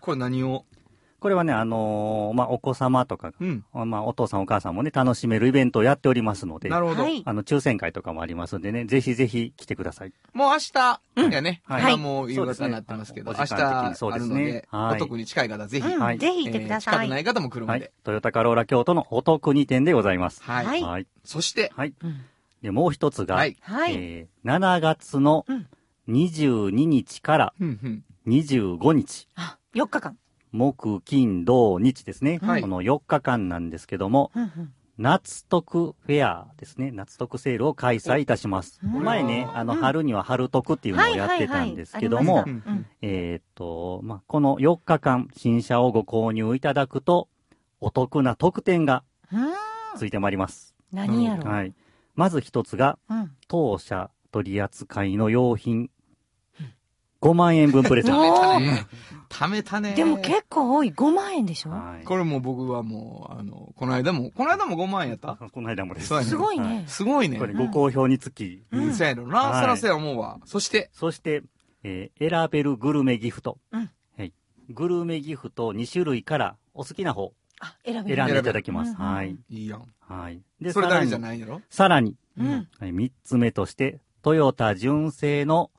[0.00, 0.64] これ何を？
[1.20, 3.64] これはね、あのーまあ、お子様とかが、うん。
[3.90, 7.02] まあ、お父さんお母さんもね、楽しめるイベントをやっておりますので、なるほど。
[7.02, 7.22] はい。
[7.24, 10.12] あの、抽選会とかもありますんでね、ぜひぜひ来てください。
[10.32, 11.62] もう明日、やね。
[11.64, 15.86] はい今もう夕方になってますけど、ねお時間的に日そうですあるのでね、はいお得に近い方、ぜひ。
[15.86, 16.94] うんはいぜひ行ってください。
[16.94, 17.92] えー近くない方も車はいで。。
[18.04, 20.42] トヨタカローラ京都のお得に店でございます。
[20.42, 20.66] はい。
[20.66, 21.06] はいはい。
[21.24, 21.94] そして、はい。
[22.02, 22.20] うん
[22.62, 23.56] で、もう一つが、はい。
[23.60, 23.94] はい。
[23.94, 25.66] えー7月のうん
[26.08, 30.16] 22日からうんうん25日、あ、4日間。
[30.52, 32.38] 木、金、土、日ですね。
[32.42, 36.90] はいこの4日間なんですけども、うんうん夏特フェアですね。
[36.90, 38.80] 夏特セールを開催いたします。
[38.84, 47.28] うん前ね、あの、うん春には春特っていうのをやってたんですけどもはいはいはいあり、ましたうんえーっと、まあ、この4日間、新車をご購入いただくと、
[47.80, 49.40] お得な特典がうん
[49.96, 50.74] ついてまいります。
[50.92, 51.48] 何やろう。
[51.50, 51.72] はい。
[52.14, 55.90] まず一つが、うん当社取扱いの用品、
[57.20, 58.20] 5万円分プレゼント。
[59.28, 59.94] 貯めたね。
[59.94, 60.92] でも結構多い。
[60.92, 61.70] 5万円でしょ？
[61.70, 62.04] はい。
[62.04, 65.36] これもう僕はもう、あの、この間も、この間も5万円やった？
[65.52, 66.12] この間もです。
[66.16, 66.84] ねすごいはね。
[66.88, 67.46] すごいねこ。
[67.46, 69.38] れご好評につき、うんそうやろな。
[69.38, 70.38] はいそらそうや思うわ。
[70.46, 71.42] そして、そして、
[71.84, 73.58] えー選べるグルメギフト。
[73.72, 74.32] うんはい。
[74.70, 78.16] グルメギフト2種類からお好きな方あ、選べる。
[78.16, 78.88] 選んでいただきます。
[78.88, 79.36] うんうんはい。
[79.50, 79.84] いいやん。
[80.00, 80.42] はい。
[80.60, 81.60] で、それだけじゃないやろ？
[81.70, 82.68] さらに、うん。
[82.78, 85.70] はい、3つ目として、トヨタ純正の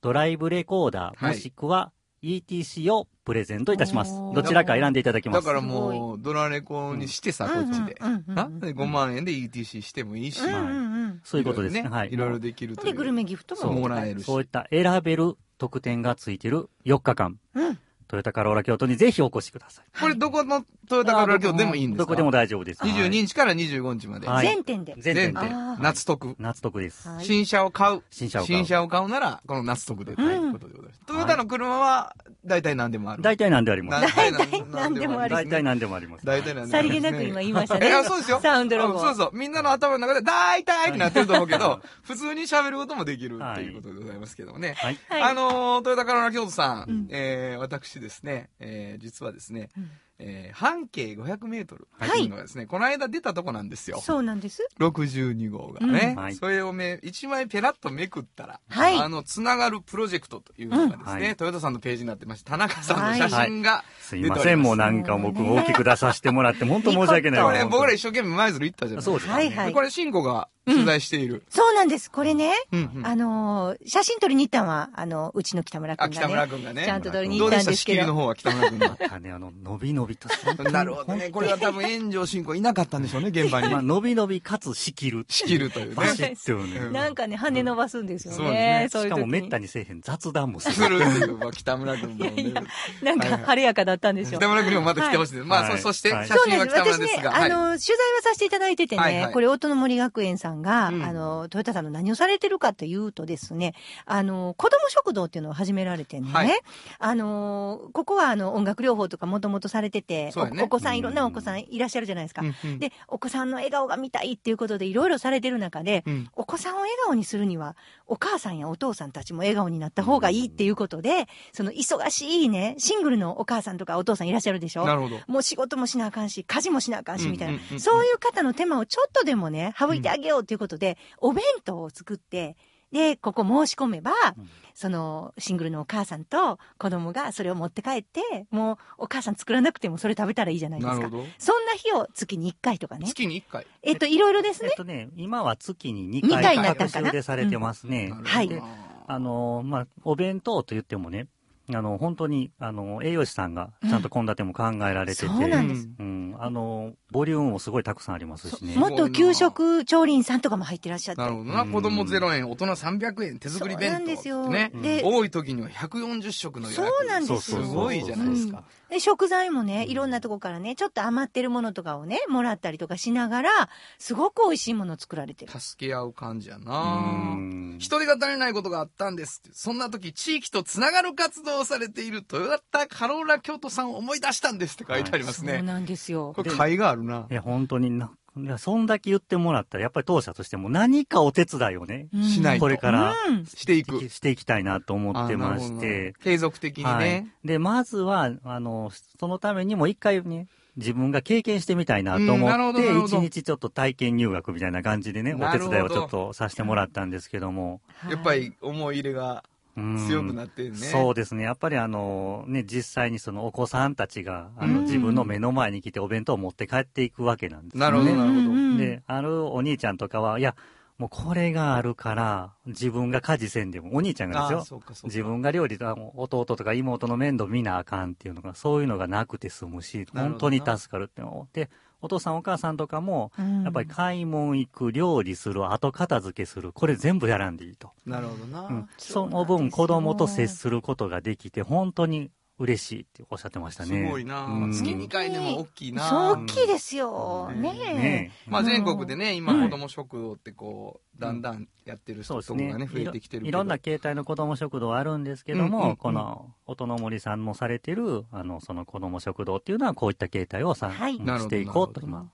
[0.00, 5.44] ドライブレコーダー、はいもしくは ETC をプレゼントいたしますどちらか選んでいただきます。
[5.44, 7.96] だからもう、ドラレコにしてさ、こっちで。
[8.00, 10.42] うんうんうんなで5万円で ETC してもいいし。
[10.42, 11.20] うんうんうん。
[11.22, 11.80] そういうことですね。
[11.80, 12.08] いろいろはい。
[12.12, 12.94] いろいろできるといで、う。
[12.94, 13.82] グルメギフトそうも。
[13.82, 14.24] もらえるし。
[14.24, 17.78] そういった選べる特典がついてる4日間、うん。
[18.08, 20.00] トヨタカローラ京都にぜひお越しください。
[20.00, 22.02] これどこのトヨタカローラ京都でもいいんですか？
[22.04, 22.82] どこでも大丈夫です。
[22.82, 24.26] 22日から25日まで。
[24.26, 24.94] はい全店で。
[24.98, 25.40] 全店で
[25.80, 26.34] 夏特。
[26.38, 27.08] 夏特です。
[27.08, 28.02] はい新車を買う。
[28.10, 31.00] 新車を買う新車を買うなら、この夏特でということでございます。
[31.06, 33.22] トヨタの車は、大体何でもある。
[33.22, 34.16] 大体何であります。
[34.16, 36.24] 大体何でもある大体何でもあります。
[36.24, 38.40] 大体何でもさりげなく今言いましたね いや、そうですよ。
[38.40, 39.30] サウンドロゴあそうそう。
[39.36, 44.74] みんなの頭の中で、大体ってなってると思うけど、普通に喋ることもできるっていうことでございますけどもね。
[44.78, 44.98] はい。
[45.08, 47.60] はいあのー、トヨタカローラ京都さん、うんえー、
[47.98, 49.90] 私ですね、えー、実はですね、うん。
[50.20, 54.00] えー、半径500メートルのがですね、この間出たとこなんですよ。
[54.00, 54.66] そうなんです。
[54.80, 56.14] 62号がね。
[56.16, 69.32] うんはいそれをめ、一枚ペラッとめくったら、はいあの、つながるプロジェクトというのがですね、うんはいさんのページになってまして、田中さんの写真が、すいません、もうなんか僕大きく出させてもらって、本当申し訳ないわ これ僕ら一生懸命舞鶴行ったじゃないそうですね。
[69.32, 71.44] はいはいこれ、慎吾が取材している。
[71.48, 72.10] そうなんです。
[72.10, 76.52] これね、うんうんあのー写真撮りに行ったのは、あの、うちの北村くあ、んが北村ね。
[76.52, 76.84] 君がね。
[76.84, 77.96] ちゃんと撮りにどうでした行ったんですけど。
[77.96, 78.96] 仕切りの方は北村君が。
[79.10, 80.28] あね、あの、伸び伸びと。
[80.64, 81.30] なるほどね。
[81.30, 83.82] これは多分炎上進行いなかったんでしょうね、現場にまあ、。
[83.82, 85.26] 伸び伸びかつ仕切る。
[85.28, 86.34] 仕切るというバシね。
[86.36, 86.78] ッとね。
[86.78, 88.88] うんなんかね、羽伸ばすんですよそうですねね。
[88.90, 89.18] そういう時に。
[89.18, 90.98] しかもめったにせえへん雑談もすする。
[90.98, 92.32] るっていう、まあ北村君もね。
[92.34, 92.62] いやいや
[93.02, 94.38] なんか晴れやかだったんですよ。
[94.38, 95.44] 北村君にもまた来てほしいです。
[95.44, 96.76] まあ、はいそ、そして、はい写そうなんです。
[96.76, 97.36] 真は北村私ね、ですが。
[97.36, 106.50] あの、はい取材はさせていただいててね、これ、音の森学園さんが、うんあの、トヨタさんの何をされてるかというとですね、あの、子供食堂っていうのを始められてね、はい
[106.98, 110.62] あの、ここはあの、音楽療法とかもともとされてて、そうやね。
[110.62, 112.42] おお子さん、いろんなお子さんいらっしゃるじゃないですか。
[112.42, 112.78] うんうん。
[112.78, 116.28] で、お子さんの笑顔が見たいっていうことでいろいろされてる中で、うん。
[116.34, 124.86] お子さんを笑顔にするには、お母さんやお父さんたちも笑顔になった方がいいっていうことで、その忙しいね、シングルのお母さんとかお父さんいらっしゃるでしょ。
[124.86, 125.18] なるほど。
[125.26, 127.64] もう仕事もしなあかんし、家事もしなあかんし、みたいな、うんうん。
[127.66, 132.56] うんうんそういう方の手間をちょっとでもね、省いてあげようということで、お弁当を作って、
[132.92, 134.48] で、ここ申し込めば、うん
[134.78, 140.96] その、シングルのお母さんと子供がそれを持って帰って、もうお母さん作らなくてもそれ食べたらいいじゃないですか。
[140.98, 141.24] なるほど。
[141.36, 143.04] そんな日を月に1回とかね。
[143.08, 143.66] 月に1回。
[143.82, 144.68] えっと、いろいろですね。
[144.70, 147.10] えっとね、今は月に2二回回になったんかな？
[147.10, 148.02] でされてますね。
[148.02, 148.62] なるほどはいで
[149.08, 151.26] あの、まあ、お弁当と言ってもね、
[151.74, 155.88] あの、本当に、あの、栄養士さんがちゃんと献立も考えられてて、そうなんです。
[155.98, 158.74] うん、あの、ボリュームもすごいたくさんありますしね。
[158.76, 161.22] 元給食調理員さんとかも入ってらっしゃって。
[161.22, 161.62] なるほどな。
[161.62, 164.70] うん子供0円、大人300円、手作り弁当そうなんですよね。
[164.74, 166.86] で多い時には140食の予約。
[166.86, 168.64] そうなんですよすごいじゃないですか。
[168.90, 173.50] で、食材もね、いろんなとこからね、ちょっと余ってるものとかをね、もらったりとかしながら、
[173.98, 175.60] すごく美味しいものを作られてる。
[175.60, 176.94] 助け合う感じやうな。
[177.04, 179.56] ん人手が足りないことがあったんですって。
[179.56, 185.56] そんな時、地域とつながる活動をされているトヨタカローラ京都さんを思い出したんですって書いてありますね。
[185.58, 186.32] そうなんですよ。
[186.34, 187.26] これ、会があるな。
[187.30, 194.08] いや、本当にな、いや、そんだけ言ってもらったら、やっぱり当社としても何かお手伝いをね、うんしないとこれからうんしていく。
[194.08, 197.32] していきたいなと思ってまして、継続的にはいね。。
[197.44, 207.80] で、まずは、あの、そのためにも一回ね、自分が経験してみたいなと思って、ほどなるほど一日ちょっと体験入学みたいな感じでね、お手伝いをちょっとさせてもらったんですけども。
[208.08, 209.57] やっぱり思い入れがうん
[210.06, 210.76] 強くなってるね。
[210.76, 211.44] そうですね。
[211.44, 217.90] やっぱりあの、ね、実際にそのお子さんたちが、あの、うん自分の目の前に来てお弁当を持って帰っていくわけなんですよね。
[217.90, 220.56] なるほどなるほどうんで、あるお兄ちゃんとかは、いや、
[220.96, 224.82] もうこれがあるから、自分が家事せんでも、お兄ちゃんがですよ。
[225.04, 237.90] 自分が料理と、弟とか妹の面倒見なあかんっていうのが、そういうのがなくて済むし、本当に助かるっていうので、お父さんお母さんとかも、うんやっぱり買い物行く、料理する、後片付けする、これ全部やらんでいいと。
[238.06, 238.66] なるほどな。
[238.66, 244.08] うん、その分子供と接することができて、本当に嬉しいっておっしゃってましたすね。
[244.10, 244.72] ごいな、うん。
[244.72, 246.08] 月2回でも大きいな。
[246.08, 247.48] そう、大きいですよ。
[247.50, 247.62] うん。
[247.62, 248.50] ねねえ。
[248.50, 253.46] まあ全国でね、今うん子供食堂ってこう、だんだんやってるそうですね人とかがね、増えてきてる。
[253.46, 255.96] いろんな形態の子ども食堂あるんですけども、うんうんうん。
[255.96, 261.16] この音の森さんもされてる、あの、その子ども食堂っていうのはこういった形態をさ、はい。
[261.16, 262.30] うんしていこうとな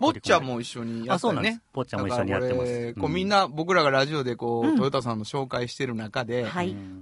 [0.00, 0.12] るほど今。
[0.12, 1.60] 坊ちゃんも一緒にやあ、ったよねそうなんです。。
[1.72, 2.56] 坊ちゃんも一緒にやってます。
[2.56, 6.46] これこううんみんな、僕らがラジオでこう、うんトヨタさんの紹介してる中で、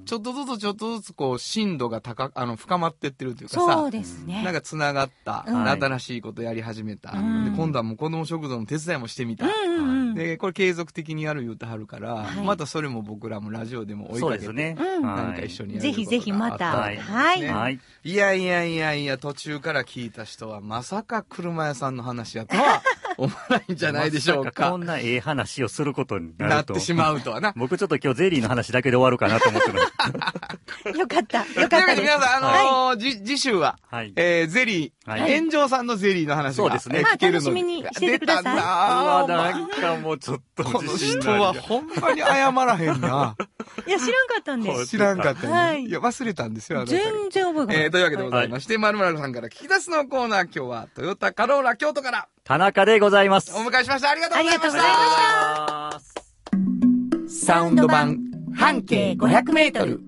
[0.06, 4.42] ちょっとずつちょっとずつこう、深度が高く、あの、深まってってるというかそうさ、ですね。
[4.44, 9.46] なんか繋がった、うん新しいことやり始めた、うんで、今度はもう子供食堂の手伝いもしてみた。
[10.14, 14.76] で、これ継続的にやる言うてはるから、はいまたそれも僕らもラジオでも追いかけて、そうですね。
[14.78, 16.72] うんか一緒にやるぜひぜひまた。
[16.76, 17.78] はい
[18.12, 18.16] い。
[18.16, 22.82] やいやいやいや、途中から聞いた人は、まさか車屋さんの話やとは
[23.18, 24.70] 思わないんじゃないでしょうまさか。
[24.70, 26.74] こんなええ話をすることになると。
[26.74, 27.52] なってしまうとはな。
[27.56, 30.96] 僕ちょっと今日ゼリーの話だけで終わるかなと思ってます。
[30.98, 31.38] よかった。
[31.60, 31.86] よかったです。
[31.86, 34.12] わけで皆さん、あのーじ次週は、はい。
[34.16, 43.36] えー、ゼリー、はい炎上さんのゼリーの話が、そうですねえー聞けるのでまあ楽しみにしててください出たなんかもうちょっとこの自信人ないはほんまに謝らへんな。
[43.86, 44.86] いや、知らんかったんです。
[44.86, 45.52] 知らんかったね。
[45.52, 47.82] はいいや、忘れたんですよ、全然覚えがない。
[47.84, 53.52] えー、というわけでございまして、まるまるさんから聞き出すのコーナー、今日はトヨタカローラ京都から田中でございます。
[53.56, 54.10] お迎えしました。
[54.10, 54.68] ありがとうございました。
[54.68, 54.90] ありがとうござい
[55.90, 56.00] ま
[57.28, 58.18] したサウンド版
[58.54, 60.00] 半径500メートル。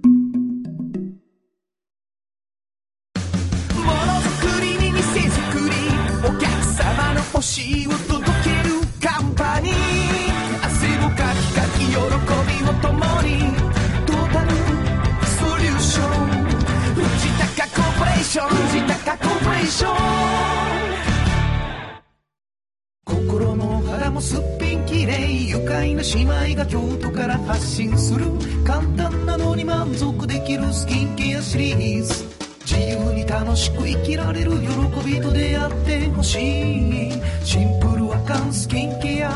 [25.98, 28.26] な姉妹が京都から発信する
[28.64, 32.24] 簡単なのに満足できるスキンケアシリーズ。
[32.60, 34.68] 自由に楽しく生きられる喜
[35.04, 37.12] びと出会ってほしい。
[37.44, 39.30] シンプルアカンスキンケア。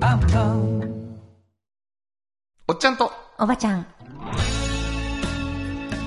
[0.00, 0.78] アンパン
[2.68, 3.86] おっちゃんと、おばちゃん。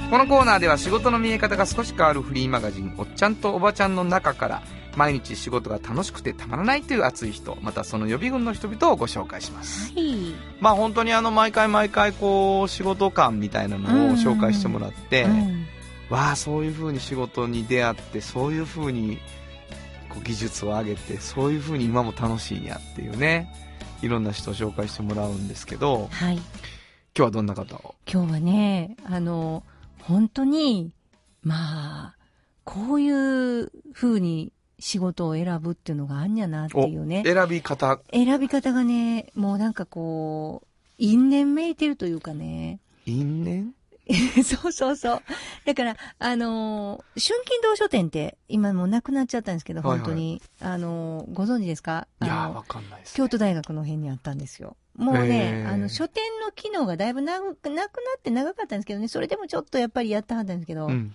[0.10, 4.62] このコーナーでは仕事の見え方が少し変わるフリーマガジン、おっちゃんとおばちゃんの中から、
[4.96, 9.94] 毎日仕事が楽しくてたまらないという熱い人、またその予備軍の人々をご紹介します。
[9.94, 10.36] はい。
[10.60, 15.66] まあ本当にあの、毎回毎回こう、仕事感みたいなのを紹介してもらって、うん
[16.10, 19.18] わあ、そういう風に仕事に出会って、そういう風に
[20.10, 23.50] こう技術を上げて、そういう風に今も楽しいんやっていうね、
[24.02, 26.36] いろんな人を紹介してもらうんですけど、はい。
[26.36, 26.44] 今
[27.14, 27.96] 日はどんな方を？
[28.12, 29.64] 今日はね、あの、
[30.02, 30.92] 本当に、
[31.44, 32.16] まあ、
[32.66, 37.24] こういう風に仕事を選ぶっていうのがあんやなっていうね。
[37.26, 40.68] 選び方、選び方がね、もうなんかこう、
[40.98, 42.80] 因縁めいてるというかね。
[43.06, 43.74] 因縁？
[44.44, 45.22] そうそうそう。
[45.66, 50.42] だから、あのー春金堂書店って今もうなくなっちゃったんですけど、はいはい本当に。
[50.60, 52.08] あのーご存知ですか？
[52.22, 53.18] いやー、あのわかんないです、ね。
[53.18, 54.76] 京都大学の辺にあったんですよ。
[54.98, 61.14] もうへね、ーあの、書店の機能がだいぶなくなって長かったんですけどね、それでもちょっとやっぱりやったはったんですけど、うん。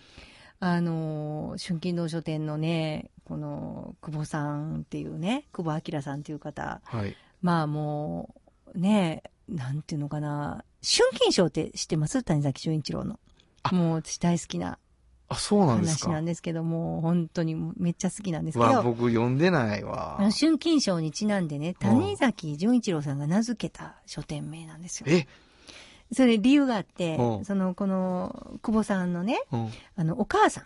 [0.59, 7.17] あのー春金堂書店のね、この、久保さんっていうね、久保明さんっていう方、はい。
[7.43, 8.35] まあも
[8.75, 12.23] う、ね、なんていうのかな、春金賞って知ってます？
[12.23, 13.19] 谷崎潤一郎の。
[13.63, 14.79] あもう私大好きな
[15.29, 16.13] あ、そうなんです話か。
[16.13, 25.07] なんですけども、本当にめっちゃ好きなんですけわ、ど、僕読んでないわ春金賞にちなんでね、うん谷崎潤一郎さんが名付けた書店名なんですよ。
[25.09, 25.27] え、
[26.13, 29.71] それ理由があってう、んその、この、久保さんのね、うん。
[29.97, 30.65] あの、お母さん、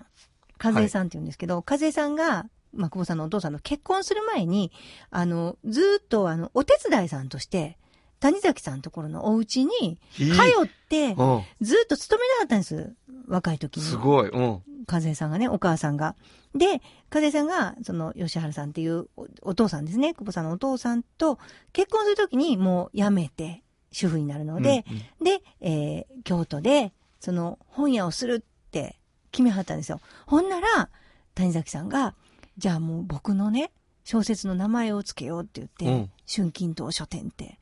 [0.62, 4.70] 和江さんって言うんですけど、和江さんが、まあ、久保さんのお父さんの結婚する前に、
[5.10, 7.78] あの、ずーっと、あの、お手伝いさんとして、
[8.20, 11.42] 谷崎さんのところのお家に、いい通って、うん。
[11.60, 12.94] ずーっと勤めなかったんです。
[13.26, 13.82] 若い時に。
[13.82, 14.28] すごい。
[14.28, 14.62] うん。
[14.90, 16.16] 和江さんがね、お母さんが。
[16.54, 21.38] で、和江さんが、その、吉原さんっていうおお父さんですね、久保さんのお父さんと
[21.72, 28.98] 結婚するときにもう辞めて、主婦になるので、うんうんで、えー京都で、その、本屋をするって
[29.32, 30.00] 決めはったんですよ。
[30.26, 30.88] ほんなら、
[31.34, 32.14] 谷崎さんが、
[32.58, 33.72] じゃあもう僕のね、
[34.04, 37.58] 小説の名前をつけようって言って、うん春金堂書店って。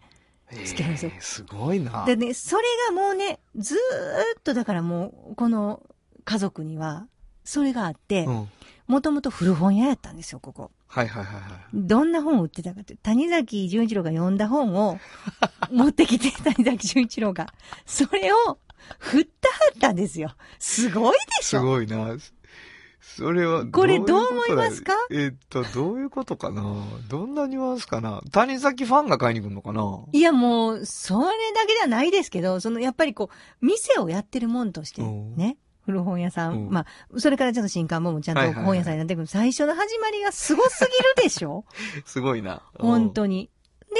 [0.64, 2.04] つけるんですよえーすごいな。
[2.04, 5.82] でね、それがもうね、ずーっとだからもう、この
[6.24, 7.06] 家族には、
[7.44, 8.48] それがあってう、ん。
[8.86, 10.70] もともと古本屋やったんですよ、ここ。
[10.88, 11.42] はいはいはいはい。
[11.74, 14.98] どんな本を売ってたかって、谷崎潤一郎が読んだ本を
[15.70, 17.52] 持ってきて、谷崎潤一郎が。
[17.86, 18.58] それを
[18.98, 20.34] 振ったはったんですよ。
[20.58, 22.16] すごいでしすょごいな。
[23.00, 24.92] それは、これどう思いますか？
[24.92, 26.62] だえっと、どういうことかな？
[27.08, 28.20] どんなニュアンスかな？
[28.32, 30.04] 谷崎ファンが買いに来るのかな？
[30.12, 35.58] いやもう、それだけではないですけど、そのやっぱりこう、店をやってるもんとして、うんね。
[35.92, 36.52] 古本屋さん。
[36.52, 36.86] うんまあ、
[37.20, 39.26] それからちょっと新刊本もちゃんとはいはいはい本屋さんになってくる。
[39.26, 41.64] 最初の始まりがすごすぎるでしょ？
[42.04, 42.62] すごいな。
[42.78, 43.50] 本当に。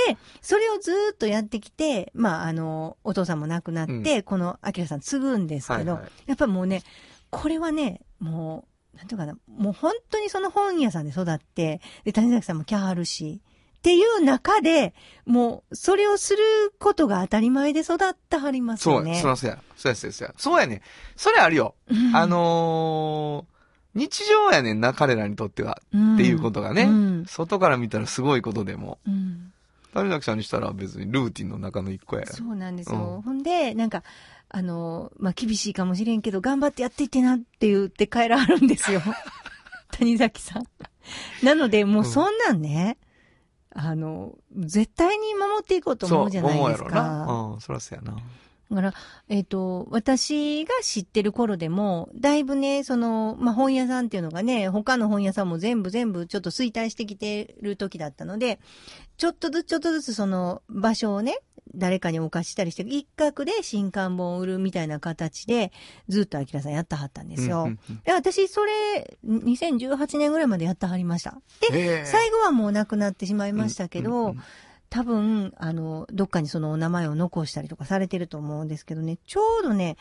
[0.07, 6.83] で、それをずーっとやってきて、まあ、あの、お父さんも亡くなって、この、アキラさん継ぐんですけど、はいはいやっぱもうね、
[7.31, 13.41] これはね、もう、なんていうかな、もう本当にその本屋さんで育って、で、谷崎さんもキャーるし、
[13.79, 14.93] っていう中で、
[15.25, 16.43] もう、それをする
[16.81, 19.21] ことが当たり前で育ったはりますそうや、よね。
[19.21, 19.59] そらそうや。
[19.77, 20.35] そうや、そうや、そうや。
[20.37, 20.83] そうやね。
[21.17, 21.75] それあるよ。
[21.89, 25.81] うんあのー、日常やねんな、彼らにとっては。
[25.95, 28.99] うんっていうことがねうん外から見たらすごいことでも。
[29.07, 29.53] うん
[29.95, 32.27] 谷崎さんにしたら別にルーティンの中の一個や。
[32.27, 32.99] そうなんですよ。
[32.99, 34.03] うんほんで、なんか、
[34.51, 39.01] あの、まあ、厳しいかもしれんけど、頑張ってやっていってなって言って帰らはるんですよ。
[39.93, 40.65] 谷崎さん。
[41.43, 42.99] なので、もうそんなんね、
[43.81, 46.91] あの、絶対に守っていこうと思うじゃないです思うやろ。
[46.91, 47.53] な。
[47.55, 48.19] うん、そらそうやな。
[48.71, 48.95] だから、
[49.29, 58.61] えっ、と、私が知ってる頃でも、だいぶね、その、まあ、本屋さんっていうのがね、他の本屋さんも全部全部ちょっと衰退してきてる時だったので、
[59.17, 61.39] ちょっとずつちょっとずつその場所をね、
[61.75, 65.73] 誰かにお貸ししたりして、一角で新刊本を売るみたいな形で、
[66.09, 67.61] ずっとアキラさんやったはったんですよ。
[67.61, 71.41] うんうんうんで私、それ、2018年ぐらいまでやったはりました。
[71.71, 74.43] で、最後はもう亡くなってしまいましたけど、うんうんうん
[74.91, 79.97] 多分、あの、どっかにそのお名前を残したりとかされてると思うんですけどね、ちょうどね、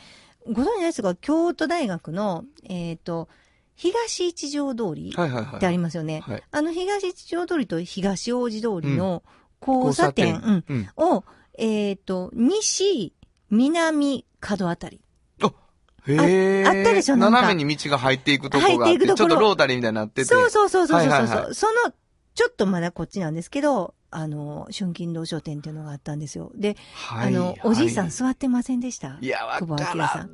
[0.52, 3.28] ご存知ないですか、京都大学の、えっ、と、
[3.76, 5.14] 東一条通り。
[5.16, 6.22] ってありますよね。
[6.26, 6.44] はい。
[6.52, 9.24] あの東一条通りと東大路通りの
[9.66, 10.90] 交差点、うんうん。
[10.98, 11.24] を、
[11.58, 13.14] えっ、と、西、
[13.50, 15.02] 南、角あたり。
[16.08, 16.66] へえ。
[16.66, 20.26] ああったでしょなんか斜めに道が入っていくとこが入っていくところちょっとロータリーみたいになってて。
[20.26, 21.94] そうそうそうそうそうその、
[22.34, 26.52] ちょっとまだこっちなんですけど、あの、春金堂書店っていうのがあったんですよ。
[26.56, 29.18] で、はいあの、おじいさん座ってませんでした？
[29.20, 30.30] いや、わ久保か明さん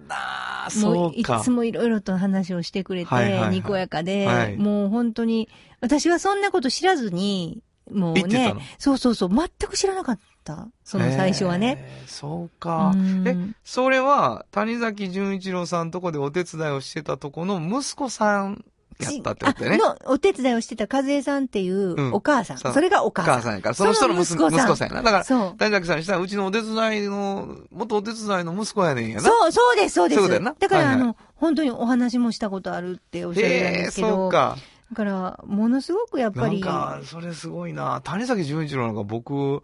[0.86, 1.12] もそう。
[1.16, 5.50] いつもいろいろと話をしてくれて、はいはいはいにこやかで、はいもう本当に、
[5.82, 10.68] 私はそんなこと知らずに、もうねそうそうそう、全く知らなかった。
[10.84, 11.78] その最初はね。
[11.80, 12.08] へー。
[12.08, 12.92] そうか。
[12.94, 18.64] うんえ、それは、谷崎潤一郎さんとこでお手伝いをしてたとこの息子さん
[19.00, 19.80] やったってことだよね。
[19.84, 22.58] あの、お手伝いをしてた和江さんっていううんお母さん。
[22.58, 23.36] そうそれがおお母さん。
[23.36, 25.02] 母さんやから、その人の息子息子さんやな。
[25.02, 25.58] だから、そう。
[25.58, 29.22] 谷崎さんにしたら、うちのお手伝いの、元お手伝いの息子やねんやな。
[29.22, 30.22] そう、そうです、そうです。
[30.22, 34.10] そういうことやなだから、はいはいあの、本当にお話もしたことあるっておっしゃるんへえ、ですけど。
[34.10, 34.58] そうか。
[34.92, 36.62] だから、ものすごくやっぱり。
[36.62, 38.02] なんか、それすごいな。
[38.04, 39.64] 谷崎潤一郎なんか僕、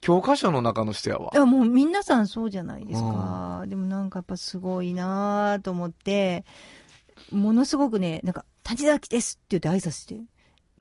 [0.00, 1.36] 教科書の中の人やわい。
[1.36, 3.64] や、もう皆さんそうじゃないですか。
[3.68, 6.44] でもなんかやっぱすごいなと思って、
[7.30, 10.20] ものすごくね、なんか、谷崎ですって言って挨拶して、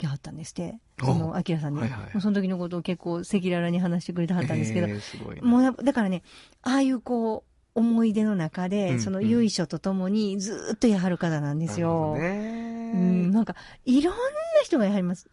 [0.02, 0.80] きはったんですって。
[1.00, 1.80] その、アキラさんに。
[1.80, 6.24] はいはいその時のことを結構赤裸々に話してくれてはったんですけど、へえすごいなもうだからね、
[6.63, 12.15] ああいうこう、思い出の中で、うんその由緒とともにずーっとやはる方なんですよ。
[12.17, 14.22] うん、なんか、いろんな
[14.63, 15.30] 人がやはります。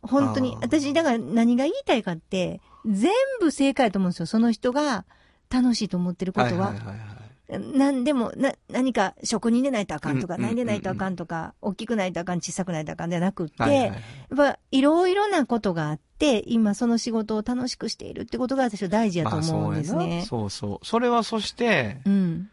[0.00, 4.26] 本当に私、だから何が言いたいかって、全部正解だと思うんですよ。
[4.26, 5.04] その人が
[5.50, 6.68] 楽しいと思ってることは。
[6.68, 7.11] はいはいはいはい
[7.58, 20.26] なんでも、な、何か職人でないとあかんとか、何でないとあかんとか、大きくないとあかん、小さくないとあかんじゃなくって、はいやっぱいろいろなことがあって、今その仕事を楽しくしているってことが私は大事やと思うんですねな。
[20.26, 20.86] そうそう。
[20.86, 22.50] それはそして、うん。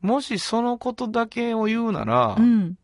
[0.00, 2.78] もしそのことだけを言うなら、うん。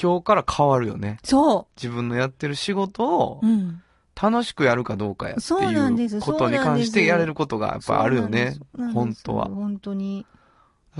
[0.00, 1.18] 今日から変わるよね。
[1.24, 3.46] そ自分のやってる仕事をう。
[3.46, 3.82] うん。
[4.20, 8.56] 楽しくやるかどうかやっていうことに関してやれることがやっぱあるよね。
[8.92, 10.26] 本当は本当に。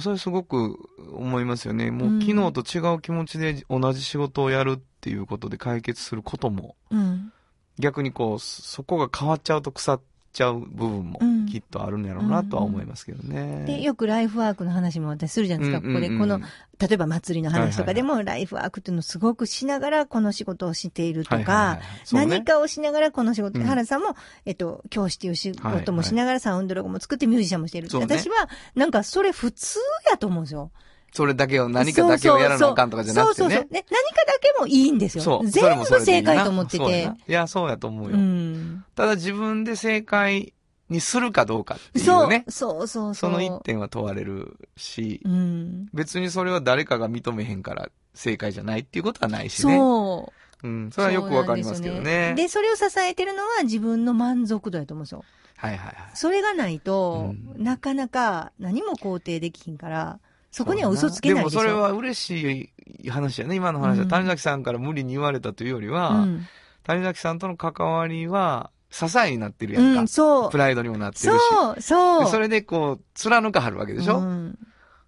[0.00, 0.76] それすごく
[1.12, 1.90] 思いますよね。
[1.90, 7.32] もううん昨日と違う気持ちで同じ仕事をやるっていうことで解決することも、うん。
[7.78, 10.00] 逆にこう、そこが変わっちゃうと腐っ
[10.38, 13.64] ちゃう部分もうんきっとあるんやろうなとは思いますけどね。
[13.66, 16.08] で、よくライフワークの話も私するじゃないですか、ここで。
[16.16, 16.40] この、
[16.78, 21.80] 例えば祭りの話とかでも、ライフワークっていうのをすごくしながらこの仕事をしているとか、
[22.12, 24.14] 何かをしながらこの仕事、うん原さんも、
[24.46, 27.88] えっと、教師っていう仕はい事もしながらサウンドロゴも作ってミュージシャンもしている。
[27.92, 29.80] 私は、なんかそれ普通
[30.10, 30.70] やと思うんですよ。
[31.12, 33.48] それだけを、何かだけをやらなあかんとかじゃなくてね。
[33.48, 33.72] そうそうそう。
[33.72, 35.42] ね、何かだけもいいんですよ。
[35.44, 37.14] 全部正解と思っててそうやな。
[37.14, 38.16] いや、そうやと思ううよ。
[38.16, 38.84] ん。
[38.94, 40.52] ただ自分で正解
[40.88, 42.44] にするかどうかっていそううね。。
[42.48, 45.88] そうそうその一点は問われるし、うん。
[45.92, 49.76] 別にそれは誰かが認めへんから正解じゃないっていうことはないしね。
[49.76, 50.32] そ
[50.62, 50.66] う。
[50.66, 50.90] うん。
[50.90, 52.34] それはよくわかりますけどね。
[52.36, 55.24] ですよで、それを支えてるのは自分の満足度やと思うんですよ。
[55.56, 55.94] はいはいはい。
[56.14, 60.20] それがないと、うんなかなか何も肯定できひんから、
[60.50, 61.62] そこには嘘つけないでしょ。
[61.62, 62.72] でもそれは嬉し
[63.02, 63.56] い話やね。
[63.56, 66.46] 今の話は、うん谷崎さんから無理に言われたというよりは、うん。
[66.84, 70.00] 谷崎さんとの関わりは支えになってるやんか。
[70.00, 70.58] うん、そうプ。
[70.58, 71.40] ライドにもなってるし。
[71.50, 72.24] そう、そう。
[72.24, 74.58] でそれでこう、貫かはるわけでしょ、うん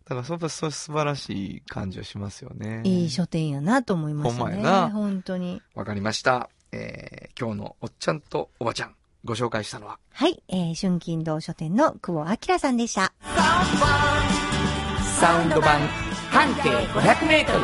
[0.05, 2.81] だからそれはそれ素晴らしい感じはしますよね。
[2.83, 4.57] いい書店やなと思いましたね。
[4.57, 5.63] ほんまやな本当に。
[5.77, 6.51] わかりました。
[6.73, 13.13] えー、今日のおっちゃんとおばちゃん、ご紹介したのは、はい、えー、春金堂書店の久保明さんでした。
[15.21, 15.81] サウンド版
[16.31, 17.59] 半径500メートル。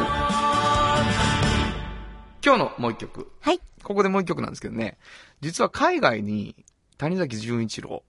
[2.45, 3.31] 今日のもう一曲。
[3.41, 3.61] はい。
[3.83, 4.99] ここでもう一曲なんですけどね。
[5.41, 6.55] 実は海外に
[6.99, 8.03] 谷崎潤一郎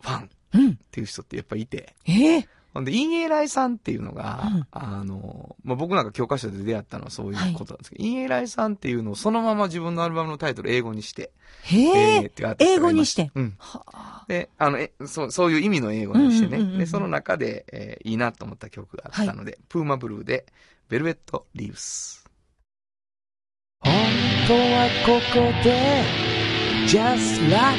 [0.00, 0.76] ファンっうん。
[0.90, 1.94] ていう人ってやっぱいて。
[2.06, 4.66] ええほんで、陰影来さんっていうのが、うん。
[4.72, 11.30] あの、まあ、僕なんか教科書で出会ったのはそういうことなんですけど、陰影来さんっていうのをそのまま自分のアルバムのタイトル英語にして、
[11.62, 12.56] へえー。
[12.58, 13.30] 英語にして？
[13.34, 13.54] うん。
[13.58, 14.24] はあ。
[14.28, 16.58] で、あの、え、そう、そういう意味の英語にしてね。
[16.58, 20.44] うんうんうんうんで、その中で、えーいいなと思った曲があったので、プーマブルーで、
[20.88, 22.24] ベルベット・リーブス。
[23.80, 23.94] 本
[24.48, 26.02] 当はここで
[26.86, 27.78] Just Like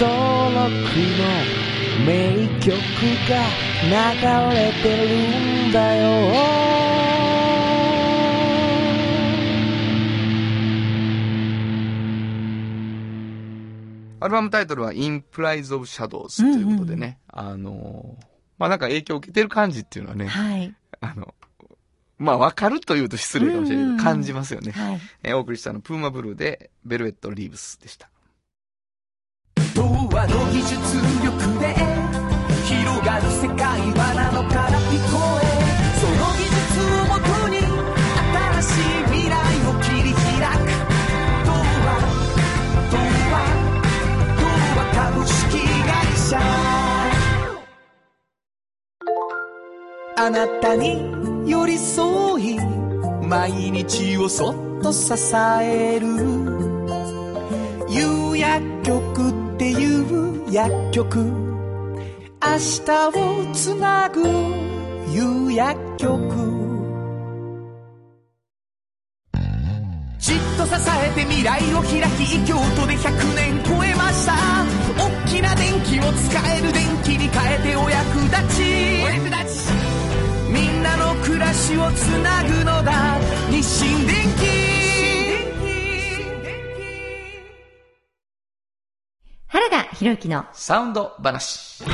[0.00, 0.72] 登録
[1.18, 2.72] の名曲
[3.28, 3.44] が
[3.84, 6.72] 流れてるんだよ
[14.20, 18.24] アルバムタイトルは Implies of Shadows ということでね、あのー
[18.58, 20.72] まあ、なんか影響を受けてる感じっていうのはね、はい。
[21.00, 21.34] あの、
[22.18, 24.70] まあ、わかるというと失礼かもしれないけど、うんうんうん感じますよね。
[24.70, 25.00] はい。
[25.24, 28.11] えーお送りしたのプーマブルーで、ベルベット・リーブスでした。
[30.12, 30.76] 童話の技術
[31.24, 31.74] 力で
[32.66, 35.44] 広がる世界はなのから聞こえ
[35.98, 36.60] その技術
[37.00, 37.56] をもとに
[38.60, 39.34] 新しい未来
[39.66, 40.20] を切り開
[40.52, 40.68] く
[41.46, 41.96] 童話
[42.90, 42.94] 童
[43.32, 43.34] 話
[44.36, 44.44] 童
[44.76, 45.40] 話株式
[45.88, 45.96] 会
[46.28, 46.36] 社
[50.16, 50.86] あなたに
[51.50, 52.58] 寄り添い
[53.26, 55.14] 毎日をそっと支
[55.62, 56.52] える。
[57.88, 59.41] 有薬局
[60.52, 61.18] 薬局。
[61.18, 64.20] 明日をつなぐ
[65.10, 66.10] 有薬局。
[70.18, 70.74] じっと支
[71.06, 74.34] えて未来を開き京都で100年超えました。
[74.98, 78.62] 大きな電気を使える電気に変えてお役立ち。
[79.04, 79.72] お役立ち。
[80.52, 83.18] みんなの暮らしをつなぐのだ
[83.50, 84.71] 日清電気
[90.02, 91.84] 原田博之のサウンド話。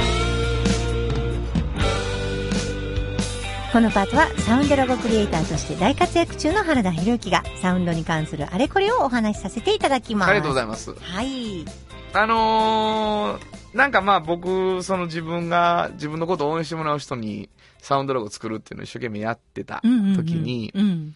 [3.70, 10.30] このパートはサウンドロゴクリエイターとして大活躍中の原田博之がサウンドに関するあれこれをお話しさせていただきます。
[10.30, 10.94] ありがとうございます。
[10.94, 11.66] はい。
[12.14, 17.50] あのー、なんかまあ僕、その自分が、自分のことを応援してもらう人に
[17.82, 21.14] サウンドロゴ作るっていうのを一生懸命やってたうんうんうん時に、うん。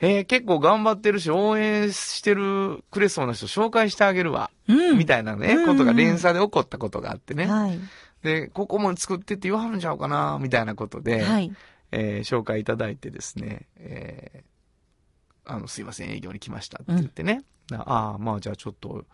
[0.00, 4.98] えー結構頑張ってるし、応援してるくれそうな人紹介してあげるわ、うん。
[4.98, 7.46] みたいなね、うんうんことが連鎖で起こったことがあってね。
[7.46, 7.78] はい。
[8.22, 11.52] で、ここも作ってって言わはるんちゃうかな、みたいなことで、はい。
[11.92, 14.54] えー紹介いただいてですね、えー
[15.46, 17.44] あの、すいません、営業に来ましたって言ってね。
[17.72, 19.04] ああ、まあじゃあちょっと、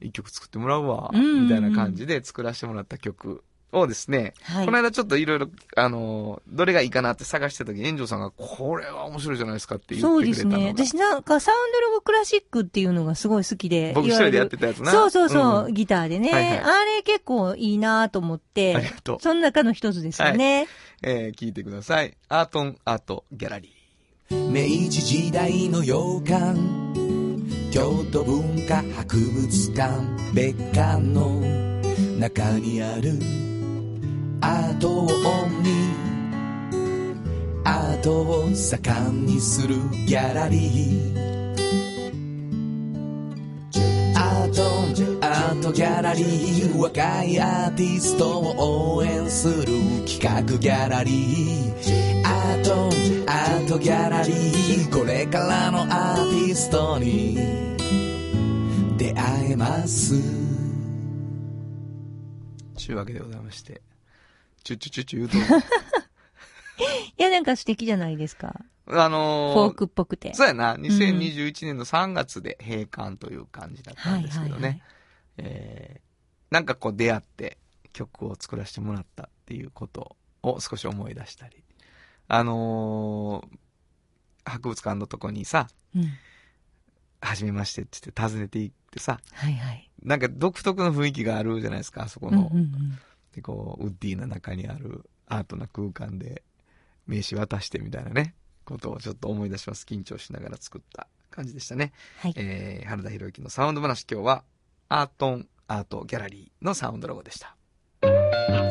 [0.00, 4.66] 一曲作ってもらうわ、うんうんうんみたいな感じで作らせてもらった曲をですね、はい。
[4.66, 10.72] この間ちょっといろいろ、あの、どれがいいかなって探してた時に、炎上さんが、これは面白いじゃないですかって言そうってくれたのが。
[10.72, 11.04] ですね。
[11.04, 13.92] 私なんかサウンドロゴクラシックっていうのがすごい好きで。
[13.94, 14.90] 僕一人でやってたたやつな。
[14.90, 18.76] そうそうそう、んギターでね、はいはいあれ結構いいなと思って。
[18.76, 20.66] ありがとうその中の一つですよね。
[21.02, 22.16] えー聞いてください。
[22.28, 24.50] アートンアートギャラリー。
[24.50, 26.54] 明治時代の洋館
[27.72, 30.00] 京都文化博物館
[30.34, 31.40] 別館の
[32.18, 33.18] 中にある
[34.42, 35.06] アートをオ
[35.46, 35.70] ンに
[37.64, 39.76] アートを盛んにする
[40.06, 41.20] ギャラリー。
[44.16, 44.62] アート
[45.26, 49.66] アートギャラリー若いアーティストを応援する
[50.06, 52.22] 企画ギャラリー。
[52.24, 52.86] アート
[53.30, 57.38] アートギャラリーこれからのアーティストに。
[58.96, 60.14] 出会えます。
[62.76, 63.89] ちゅうわけでございまして。
[64.62, 65.36] チュチュチュチュ言うと、
[67.18, 68.60] いや、なんか素敵じゃないですか。
[68.86, 70.34] あのーフォークっぽくて。
[70.34, 74.82] そうやな、2021年の3月で閉館という感じだったはいんですけどね。
[75.38, 76.00] えー
[76.50, 77.58] なんかこう出会って
[77.92, 81.62] 曲を作らせてもらったっていうことを少し思い出したり。
[82.26, 83.58] あのー
[84.50, 86.10] 博物館のとこにさ、うん。
[87.20, 89.88] はじめましてって言って訪ねていってさ、はいはい。
[90.02, 92.50] なんか独特の雰囲気があるじゃないですか、あそこの。
[92.52, 92.98] うんうんうん。
[93.34, 96.42] で、こう、ウッディの中にあるアートな空間で
[97.06, 99.86] 名刺渡してみたいなね、ことをちょっと思い出します。
[99.88, 101.92] 緊張しながら作った感じでしたね。
[102.18, 102.34] はい。
[102.36, 104.44] えー、原田博之のサウンド話今日は、
[104.88, 107.54] アートンアートギャラリーのサウンドロゴでした。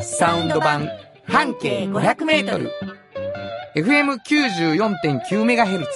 [0.02, 0.88] サウンド版
[1.24, 2.70] 半径500メートル。
[3.76, 5.90] FM94.9 メガヘルツ。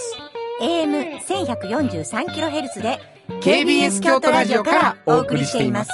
[0.63, 3.01] AM1143kHz で
[3.41, 5.91] KBS 京都ラジオからお送りしています。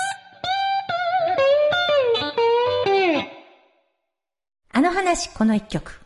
[4.73, 6.01] あの話、この一曲。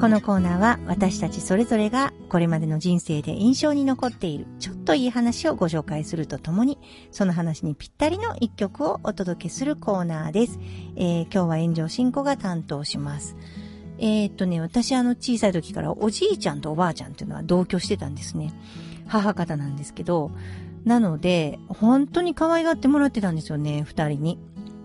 [0.00, 6.78] このコーナーは私たちそれぞれがこれまでの人生で印象に残っているちょっといい話をご紹介するとともに、
[7.10, 10.58] その話にぴったりの一曲をお届けするコーナーです。
[10.96, 13.36] えー今日は炎上進行が担当します。
[13.98, 18.54] えーっとね、私あの小さい時からおじいちゃんとおばあちゃんっていうのは同居してたんですね。
[19.06, 20.30] 母方なんですけど、
[20.84, 24.38] なので、本当に可愛がってもらってたんですよね、二人に。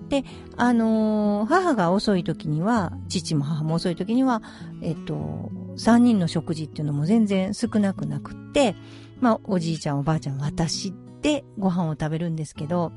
[0.09, 0.25] で、
[0.57, 4.41] あのー母が遅い時には、父も母も遅い時には、
[4.81, 8.75] えっと、三人の食事っていうのも全然少なくなくって、
[9.21, 12.91] まあ、おじいちゃん、おばあちゃん、私でご飯を食べるんですけど、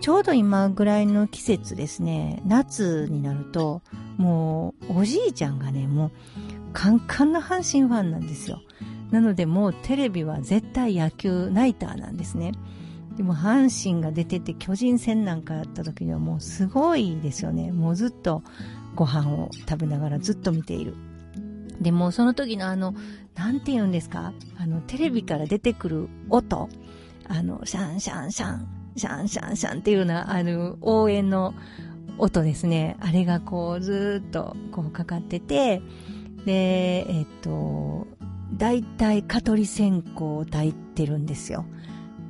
[0.00, 3.82] ちょうど今ぐらいの季節ですね、夏になると、
[4.16, 6.10] もう、おじいちゃんがね、もう、
[6.72, 8.60] カンカンな阪神ファンなんですよ。
[9.10, 12.52] なので、もうテレビは絶対野球ナイターなんですね。
[13.16, 17.70] でも阪神が出てて巨人戦なんかやった時にはもうすごいですよね。
[17.72, 18.42] もうずっと
[18.94, 20.94] ご飯を食べながらずっと見ている。
[21.80, 22.94] でもその時のあの、
[23.34, 24.32] なんて言うんですか？
[24.56, 26.68] あの、テレビから出てくる音。
[27.28, 31.54] あの、シャンシャンシャン、シャンシャンシャンっていうような、あの、応援の
[32.18, 32.96] 音ですね。
[33.00, 35.82] あれがこう、ずっとこうかかってて、
[36.44, 38.06] で、えっと、
[38.56, 41.64] 大体蚊取り線香を焚いてるんですよ。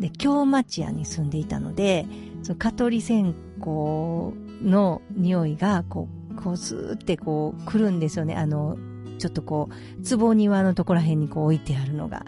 [0.00, 2.06] で、京町屋に住んでいたので、
[2.42, 4.32] その蚊取り線香
[4.62, 8.34] の匂いが、こう、こうスーってこう来るんですよね。
[8.34, 8.76] あの、
[9.18, 12.26] ちょっとこう、壺庭のところら辺にこう置いてあるのが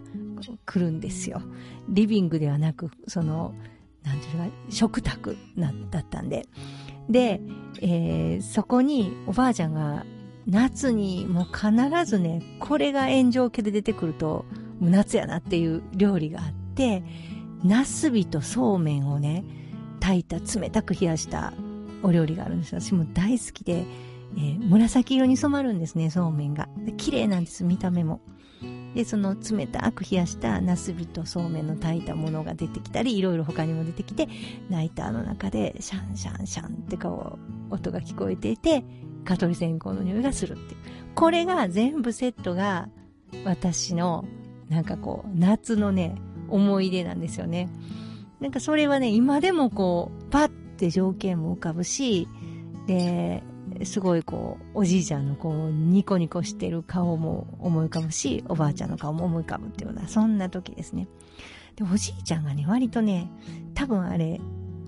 [0.64, 1.42] 来るんですよ。
[1.88, 3.54] リビングではなく、その、
[4.04, 6.46] なんていうか、食卓な、だったんで。
[7.08, 7.40] で、
[7.80, 10.04] えーそこにおばあちゃんが
[10.46, 11.70] 夏にもう必
[12.04, 14.44] ずね、これが炎上系で出てくると、
[14.78, 17.02] もう夏やなっていう料理があって、
[17.66, 19.44] ナスビとそうめんをね、
[20.00, 21.52] 炊いた冷たく冷やした
[22.02, 22.74] お料理があるんです。
[22.74, 23.84] 私も大好きで、
[24.36, 26.68] えー紫色に染まるんですね、そうめんが。
[26.96, 28.20] 綺麗なんです、見た目も。
[28.94, 34.28] で、その冷たく冷やしたナスビとそうめんの炊いたものが出てきたり、いろいろ他にも出てきて、
[34.70, 37.38] ナイターの中でシャンシャンシャンってこ
[37.70, 38.84] う、音が聞こえていて、
[39.24, 40.80] 蚊取り線香の匂いがするっていう。
[41.14, 42.88] これが全部セットが
[43.44, 44.24] 私の
[44.68, 46.16] なんかこう、夏のね、
[46.48, 47.68] 思い出なんですよね。
[48.40, 52.28] なんかそれはね、今でもこう、パッて条件も浮かぶし、
[52.86, 53.42] で、
[53.84, 61.08] すごいこう、おじいちゃんのこう、ニコニコしてる顔も思い浮かぶし、おばあちゃんの顔も思い浮かぶっていうような、そんな時ですね。
[61.76, 63.30] で、おじいちゃんがね、割とね、
[63.74, 64.40] 多分あれ、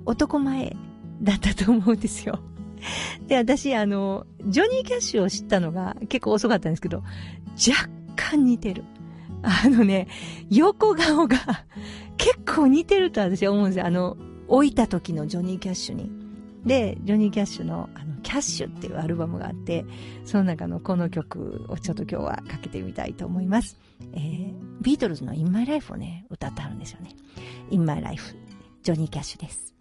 [0.05, 0.77] 男前
[1.23, 2.41] だったと思うんですよ。
[3.27, 8.85] で、私、あの、ジョニー・キャッシュを知ったのが結構遅かったんですけど、若干似てる。
[9.43, 10.09] あのね、
[10.51, 11.36] 横顔が
[12.16, 13.86] 結構似てると私は思うんですよ。
[13.86, 14.16] あの、
[14.49, 16.11] 置いた時のジョニー・キャッシュに。
[16.64, 19.84] で、ジョニー・キャッシュの、あの、キャッシュっていうアルバムがあって、
[20.24, 23.78] その中のこの曲をちょっと今日はかけてみたいと思います。
[24.14, 27.11] えー、ビートルズの In My Life をね、歌ってあるんですよね。
[27.70, 28.34] In My Life、
[28.82, 29.78] ジョニー・キャッシュです。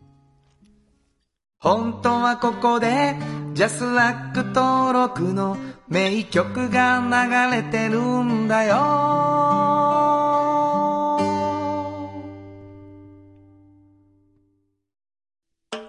[1.59, 3.15] 本当はここで
[3.53, 8.75] ジャスラック登録の名曲が流れてるんだよ。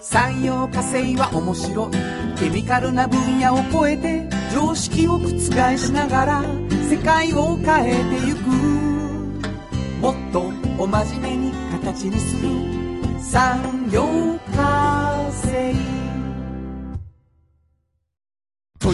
[0.00, 1.90] 産業化成は面白い。
[2.38, 6.42] ケミカルな分野を超えて常識を覆しながら
[6.88, 8.38] 世界を変えてゆく。
[10.00, 10.50] もっと
[10.82, 12.48] お真面目に形にする。
[13.20, 14.06] 産業
[14.47, 14.47] 化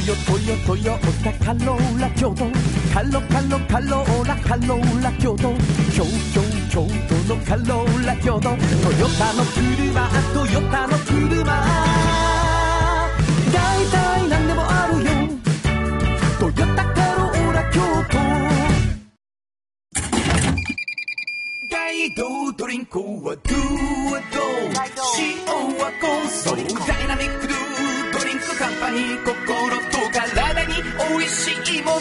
[0.06, 2.44] ヨトヨトヨタカローラ京都。
[2.92, 5.54] カロカロカローラカローラ京都。
[5.94, 8.40] 京京京都のカローラ京都。
[8.42, 8.58] トヨ
[9.18, 11.44] タの車トヨタの車。
[13.50, 15.10] 大体何でもあるよ。
[16.38, 17.80] トヨタカローラ京
[18.10, 18.18] 都。
[21.70, 24.84] 大道ドリンクはドゥードー
[25.18, 25.46] 塩
[25.78, 27.43] はこっそりダイナミック
[28.58, 30.74] カンパニー心と体に
[31.12, 32.00] おいしいものを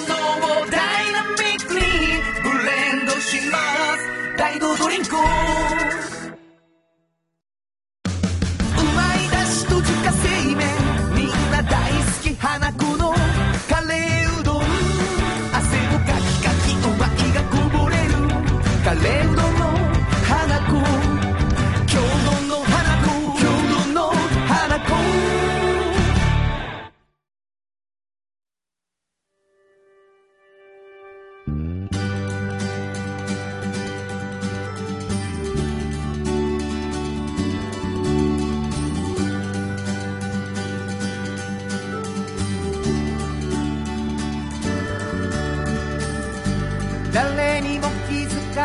[0.68, 1.82] ダイナミックに
[2.43, 3.58] ブレンドしま
[3.97, 4.38] す。
[4.38, 5.16] 大道ドリンク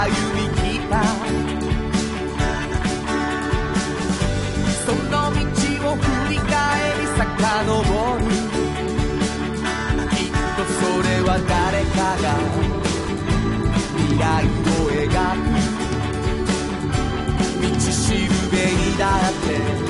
[0.00, 0.92] 歩み来た。
[4.86, 5.36] その道
[5.90, 6.48] を振り返
[7.00, 7.68] り遡
[8.16, 8.22] る。
[10.10, 12.24] きっとそれは誰かが
[13.98, 15.52] 未来を描く。
[17.60, 19.89] 道しるべにだって。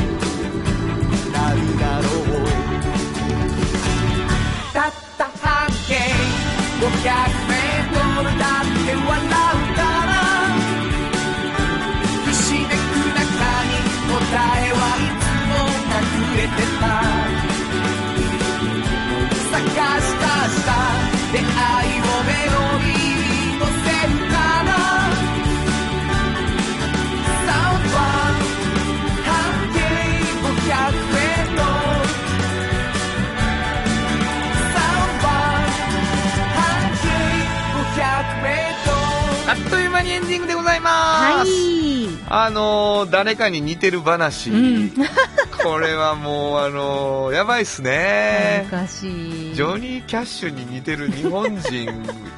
[40.10, 41.50] エンディングでございはます。
[41.50, 42.08] い。
[42.28, 44.92] あのー誰かに似てる話、うん
[45.62, 48.66] これはもうあのーやばいっすね。
[48.70, 49.54] 難しい。
[49.54, 51.74] ジョニー・キャッシュに似てる日本人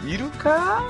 [0.07, 0.83] いるか？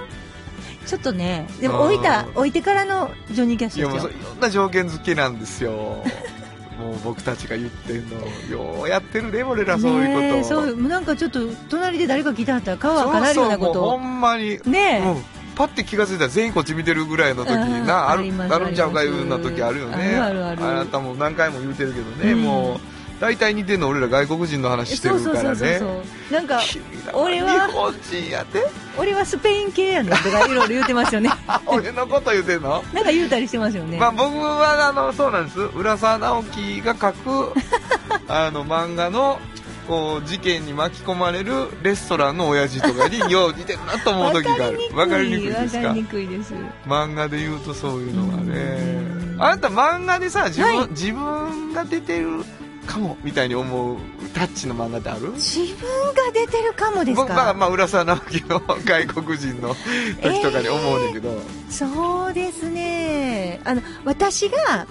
[0.87, 5.71] ちょっっとね、でも置いた、置いてからのジョニー・キャッシいやもういろんな条件付けなんですよ
[6.79, 8.17] もう僕たちが言ってんの
[8.51, 13.99] ようやってるね俺らそういうこと、そう、なんかちょっと、隣で誰か聞いてはったら顔赤なるようなこそうそうもうほと。
[14.03, 15.09] んまにねえ。
[15.09, 15.25] うん
[15.63, 20.17] パッて気が付いたら全員こっち見てるぐらいの時うんなあるありますあるんちゃうかいうな時あるよね。
[20.17, 22.43] あなたも何回も言うてるけどね、うん。
[22.43, 22.81] もう
[23.21, 25.81] 大体似てんの俺ら外国人の話してるからね。
[26.33, 26.61] なんか、
[27.13, 28.65] 俺は日本人やで
[28.99, 31.31] 俺はスペイン系やねんとかいろいろ言ってますよね。
[31.67, 32.83] 俺のこと言うてんの？
[32.93, 33.99] なんか言うたりしてますよね。
[33.99, 35.61] まあ僕はあのそうなんです。
[35.61, 37.53] 浦沢直樹が書く
[38.27, 39.39] あの漫画の
[39.87, 41.53] こう事件に巻き込まれる
[41.83, 44.79] レストランの親父とかによう似てるなと思う時がある。
[44.95, 45.89] わかりにくいですか？
[45.89, 46.55] わかりにくいです。
[46.87, 48.55] 漫画で言うとそういうのがね。
[48.57, 50.89] うんあなた漫画でさ自分,、はい。
[50.91, 52.45] 自分が出てる
[52.87, 53.97] かもみたいに思う
[54.35, 55.33] タッチの漫画ってある？
[55.33, 57.29] 自分が出てるかもですか？
[57.29, 59.75] らかまあ浦沢直樹の 外国人の
[60.23, 63.61] 時とかに思うねんだけど、そうですね。
[63.65, 64.87] あの、私が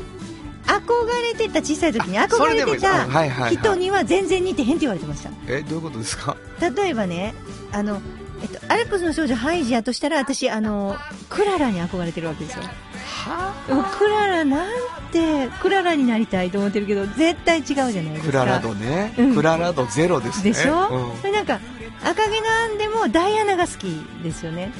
[0.66, 5.30] 憧れてた、小さい時に憧れてた人には全然似てへんって言われてました。
[5.48, 6.38] えどういうことですか？
[6.60, 7.34] 例えばね、
[7.72, 8.02] あの、
[8.42, 10.96] えっと、アルプスの少女ハイジやとしたら、私、あの、
[11.30, 12.64] クララに憧れてるわけですよ。
[12.64, 14.70] はでもクララなん
[15.12, 18.32] て、クララになりたいと思ってるけど、絶対違うじゃないですか。
[18.32, 19.36] クララドね、うん。
[19.36, 20.52] クララドゼロですね。
[20.52, 21.22] でしょ、うん。
[21.22, 21.60] でなんか
[22.04, 24.74] 赤毛なんでもダイアナが好きですよね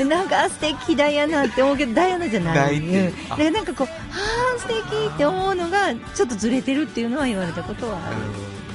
[0.00, 2.78] でなんかあ素敵ダイアナって思うけどダイアナじゃない。
[2.78, 2.82] う。
[2.82, 3.28] んあ。
[3.28, 3.92] だからなんかこうは
[4.56, 8.16] あ素敵って思うのがちょっとずれてるっていうのは言われたことはある、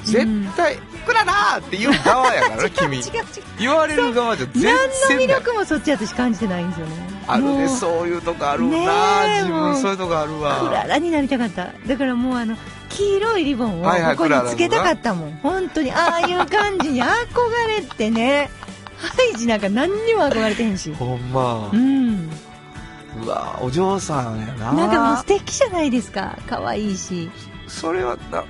[0.04, 3.24] 絶対、クララーって言う側やからね君 違う違う。
[3.58, 4.76] 言われる側じゃ全何
[5.18, 6.94] の魅力もそっち私感じてないんですよね。
[7.26, 7.70] あるね。
[7.70, 8.86] そういうとこあるな、ね
[9.40, 9.82] え自分。
[9.82, 10.60] そういうとこあるわ。
[10.60, 11.70] クララになりたかった。
[11.88, 12.56] だからもうあの
[12.90, 15.92] 黄色いリボンをはいはいここにつけたかったもん、本当に。
[15.92, 17.08] ああいう感じに憧
[17.68, 18.52] れてね
[18.98, 20.94] ハイジなんか何にも憧れてへんし。
[20.94, 21.70] ほんま。
[21.72, 22.30] う、ん。
[23.24, 24.74] うわお嬢さんやな。
[24.74, 26.38] なんかもう素敵じゃないですか。
[26.48, 27.30] 可愛いし。
[27.68, 28.44] それはな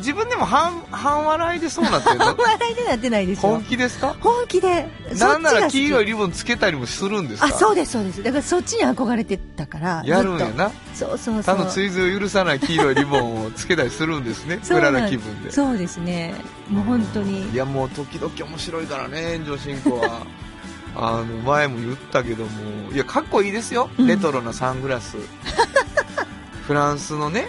[0.00, 2.26] 自分でも半、半笑いでそうなってるの？
[2.36, 3.62] 笑いでなってないですよ本。
[3.64, 4.16] 気ですか？
[4.20, 4.88] 本気で。
[5.18, 6.06] なんなら黄色いい。
[6.06, 7.46] リボンつけたりもするんですか？
[7.46, 8.22] あ、そうです、そうです。
[8.22, 10.02] だからそっちに憧れてたから。
[10.04, 10.70] やるんやな？
[10.70, 10.72] と。
[10.94, 11.56] そうそうそう。
[11.56, 14.58] 他の追随を許さない黄色いリボンをつけたりするんですね。
[14.62, 15.50] そうなんクララ気分で。
[15.50, 16.34] そうですね。
[16.68, 17.54] もう本当にい。
[17.54, 20.26] やもう時々面白いからね、炎上進行は。
[20.96, 23.88] あの、前も言ったけども、いや、かっこいいですよ。
[23.96, 25.16] うんレトロなサングラス。
[26.66, 27.48] フランスのね、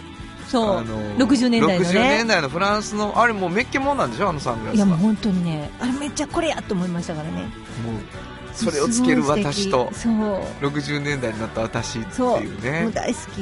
[0.52, 0.78] そう。
[0.78, 2.28] あの60年代の60ね年。
[2.28, 4.76] 代のフランスの、あれもうメッケモンなんでしょあのサングラスは。
[4.76, 7.42] いやもう本当にね、あれめっちゃこれやと思いましたからね。
[7.42, 7.50] もう
[8.54, 12.44] それをつける私とすごい素敵60年代になった私ってそう。
[12.44, 12.72] いうそう。
[12.72, 13.42] もうね大好き。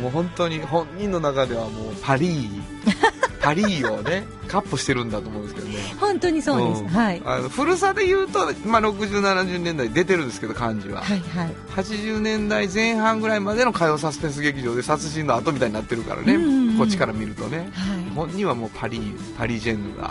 [0.00, 2.62] もう本当に本人の中ではもうパリー
[3.46, 5.78] パリーをねカッポしてるんだと思うんですけどね。
[6.00, 6.82] 本当にそうです。
[6.82, 6.88] ん。
[6.88, 7.22] はい。
[7.24, 11.54] あの古さで言うと、まあ、6070年代出てるんですけど漢字は、はいはい。
[11.76, 16.78] 80年代前半ぐらいまでの歌謡サスペンス劇場で殺人の後みたいになってるからね、うんうんうん。
[16.78, 17.70] こっちから見るとね。
[17.72, 18.04] はい。
[18.16, 20.10] 本人はもうパリーパリジェンヌが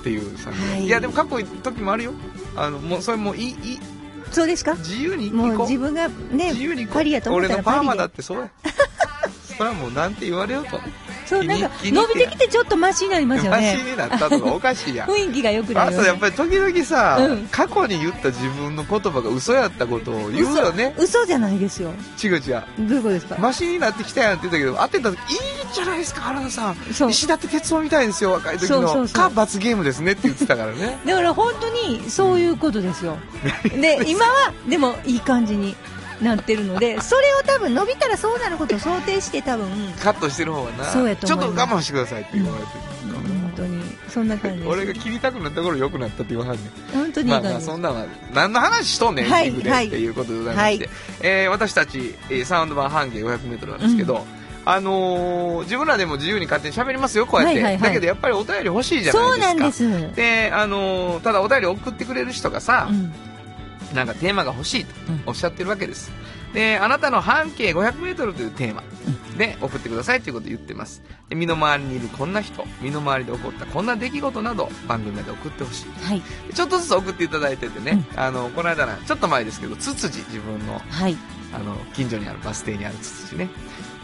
[0.00, 0.84] っていうさ、はい。
[0.84, 2.12] い、やでもかっこいい時もあるよ。
[2.54, 3.80] あのもうそれもういいいい。
[4.30, 4.76] そうですか？
[4.76, 6.94] 自由に行もう自分がね自由に行こう。
[6.98, 8.50] パリやと思った俺のパーマだってそうや
[9.56, 10.78] それはもうなんて言われようと。
[11.24, 15.08] そうなんか伸びてきてちょっとマシになりますよマシねになったとかおかしいやん。
[15.08, 17.48] 雰囲気が良くなあるよ、ね、とやっぱり時々さ、うん。
[17.48, 20.94] 過去に言った自分の言葉が嘘やったことを言うよね。
[20.98, 21.92] 嘘嘘じゃないですよ。
[22.22, 22.64] 違う違う。
[22.80, 23.36] どういうことですか？
[23.38, 25.38] マシになってきたやんって言ったけど当てた時いい
[25.72, 26.74] じゃないですか原田さん。
[26.92, 27.10] そう。
[27.10, 28.88] 石立哲夫みたいですよ若い時の。
[28.88, 30.98] そうか罰ゲームですねって言ってたからね。
[31.06, 33.16] だから本当にそういうことですよ。
[33.64, 35.76] で今はでもいい感じに
[36.22, 39.68] なってるのでそれを多分伸びたらそうなることを想定して多分
[40.02, 40.84] カットしてる方はな。
[40.84, 46.70] そうやとちょっと我慢してくださいって言われてる、本当にそんな感じ俺が切りたくなった頃良くなったって言わはんねん。
[46.92, 50.92] 本当にいいまあまあ感じです、そんなのは何の話しとんねん、はいっていうことでございまして、は
[51.22, 54.24] えー私たち、えーサウンド版半径 500m なんですけど、
[54.64, 57.82] あのー自分らでも自由に勝手に喋りますよこうやって、はいはいはい。
[57.82, 59.72] だけどやっぱりお便り欲しいじゃないですか。
[59.72, 60.16] そうなんです。
[60.16, 63.12] であのーただお便り送ってくれる人がさ、うん
[63.94, 65.22] なんかテーマが欲しいとうん。
[65.26, 66.10] おっしゃってるわけです。
[66.52, 68.82] で、あなたの半径500メートルというテーマ
[69.38, 71.02] で送ってくださいということを言ってます。
[71.28, 76.04] で身の回りにいるこんな人、身の回りで起こったこんな出来事など番組まで送ってほしい。
[76.04, 76.22] はい。
[76.48, 81.16] でちょっとずつ送っていただいててね、あの、この間な、ちょっと前ですけど、ツツジ、自分の、はい。
[81.54, 83.48] あの、近所にあるバス停にあるツツジね。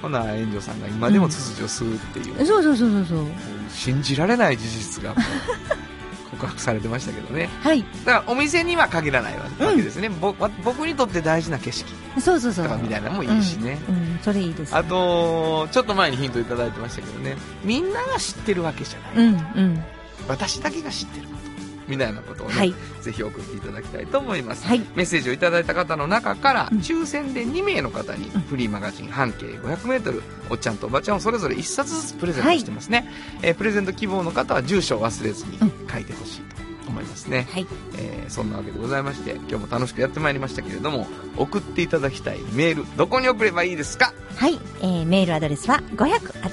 [0.00, 3.26] ほな、炎上さんが今でもツツジを吸うっていう、そうそうそうそうそう。
[3.70, 5.14] 信じられない事実が
[6.38, 7.48] 告白されてましたけどね。
[7.62, 7.84] はい。
[8.04, 11.92] だからお店には限らないわけですね、ぼわ僕にとって大事な景色。
[12.20, 14.18] そうそうそうとかみたいなのもいいしね、うん、うん。
[14.22, 17.36] それいいですあとちょっと前にヒントいただいてましたけどね。
[17.64, 19.84] みんなが知ってるわけじゃない、うんうん。
[20.28, 21.28] 私だけが知ってる。
[21.28, 21.47] こと
[21.88, 22.74] みたいなことをね、はい。
[23.00, 24.80] ぜひ送っていただきたいと思います、はい。
[24.94, 26.78] メッセージをいただいた方の中から、うん。
[26.78, 33.10] 抽選で2名の方にフリーマガジン半径 500m おっちゃんとおばちゃんをそれぞれ1冊ずつプレゼントしてますね、
[33.42, 35.70] えープレゼント希望の方は住所を忘れずにうん。
[35.90, 37.66] 書いてほしいと思いますね、はい。
[37.96, 41.06] えーそんなわけでございまして今日も楽しくやってまいりましたけれども
[41.38, 44.12] 送っていただきたいメールどこに送ればいいですか？
[44.36, 46.44] はい、えー、メールアドレスは500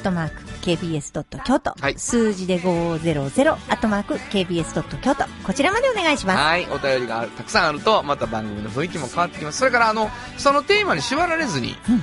[0.66, 2.00] アットマーク KBS ドット京都、はい。
[2.00, 6.40] 数字で500アットマーク KBS ドット京都こちらまでお願いします。
[6.40, 6.66] はい。
[6.72, 9.60] お便りがたくさんあるとまた番組の雰囲気も変わってきます。
[9.60, 12.02] それからあのそのテーマに縛られずに、うん。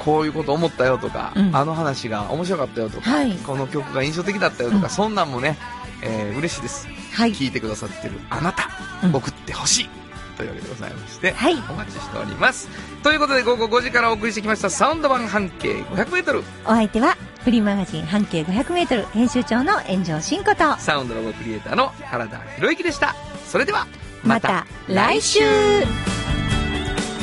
[0.00, 1.56] こういうこと思ったよとか、うん。
[1.56, 3.32] あの話が面白かったよとか、はい。
[3.36, 4.90] この曲が印象的だったよとか、うん。
[4.90, 5.56] そんなんもね、
[6.02, 6.86] えー嬉しいです。
[7.14, 8.68] はい、聞いてくださってるあなた、
[9.02, 9.14] うん。
[9.14, 9.88] 送ってほしい
[10.36, 11.54] というわけでございまして、はい。
[11.54, 12.68] お待ちしております。
[13.02, 20.76] ということで午後5時からお送りしてきましたサウンド版半径 500m お相手はフリーマガジン半径500メートル編集長の炎上真子と。
[20.78, 23.14] サウンドロゴクリエイターの原田博之でした。
[23.46, 23.86] それでは
[24.22, 25.40] また来週。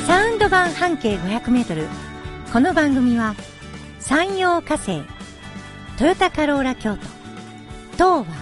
[0.08, 1.88] サウンド版半径500メートル。
[2.52, 3.34] この番組は
[4.00, 5.04] 山陽火星
[5.98, 6.98] トヨタカローラ京
[7.98, 8.36] 都東和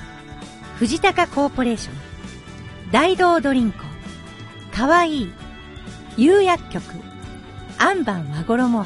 [0.79, 1.95] 藤高コーポレーション
[2.91, 3.88] 大道ドリンク
[4.79, 5.23] かわい。
[5.23, 5.29] い
[6.15, 6.83] 釉薬局。
[7.77, 8.85] アンバン和衣は。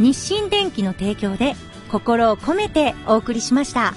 [0.00, 1.54] 日清電機の提供で
[1.88, 3.94] 心を込めてお送りしました。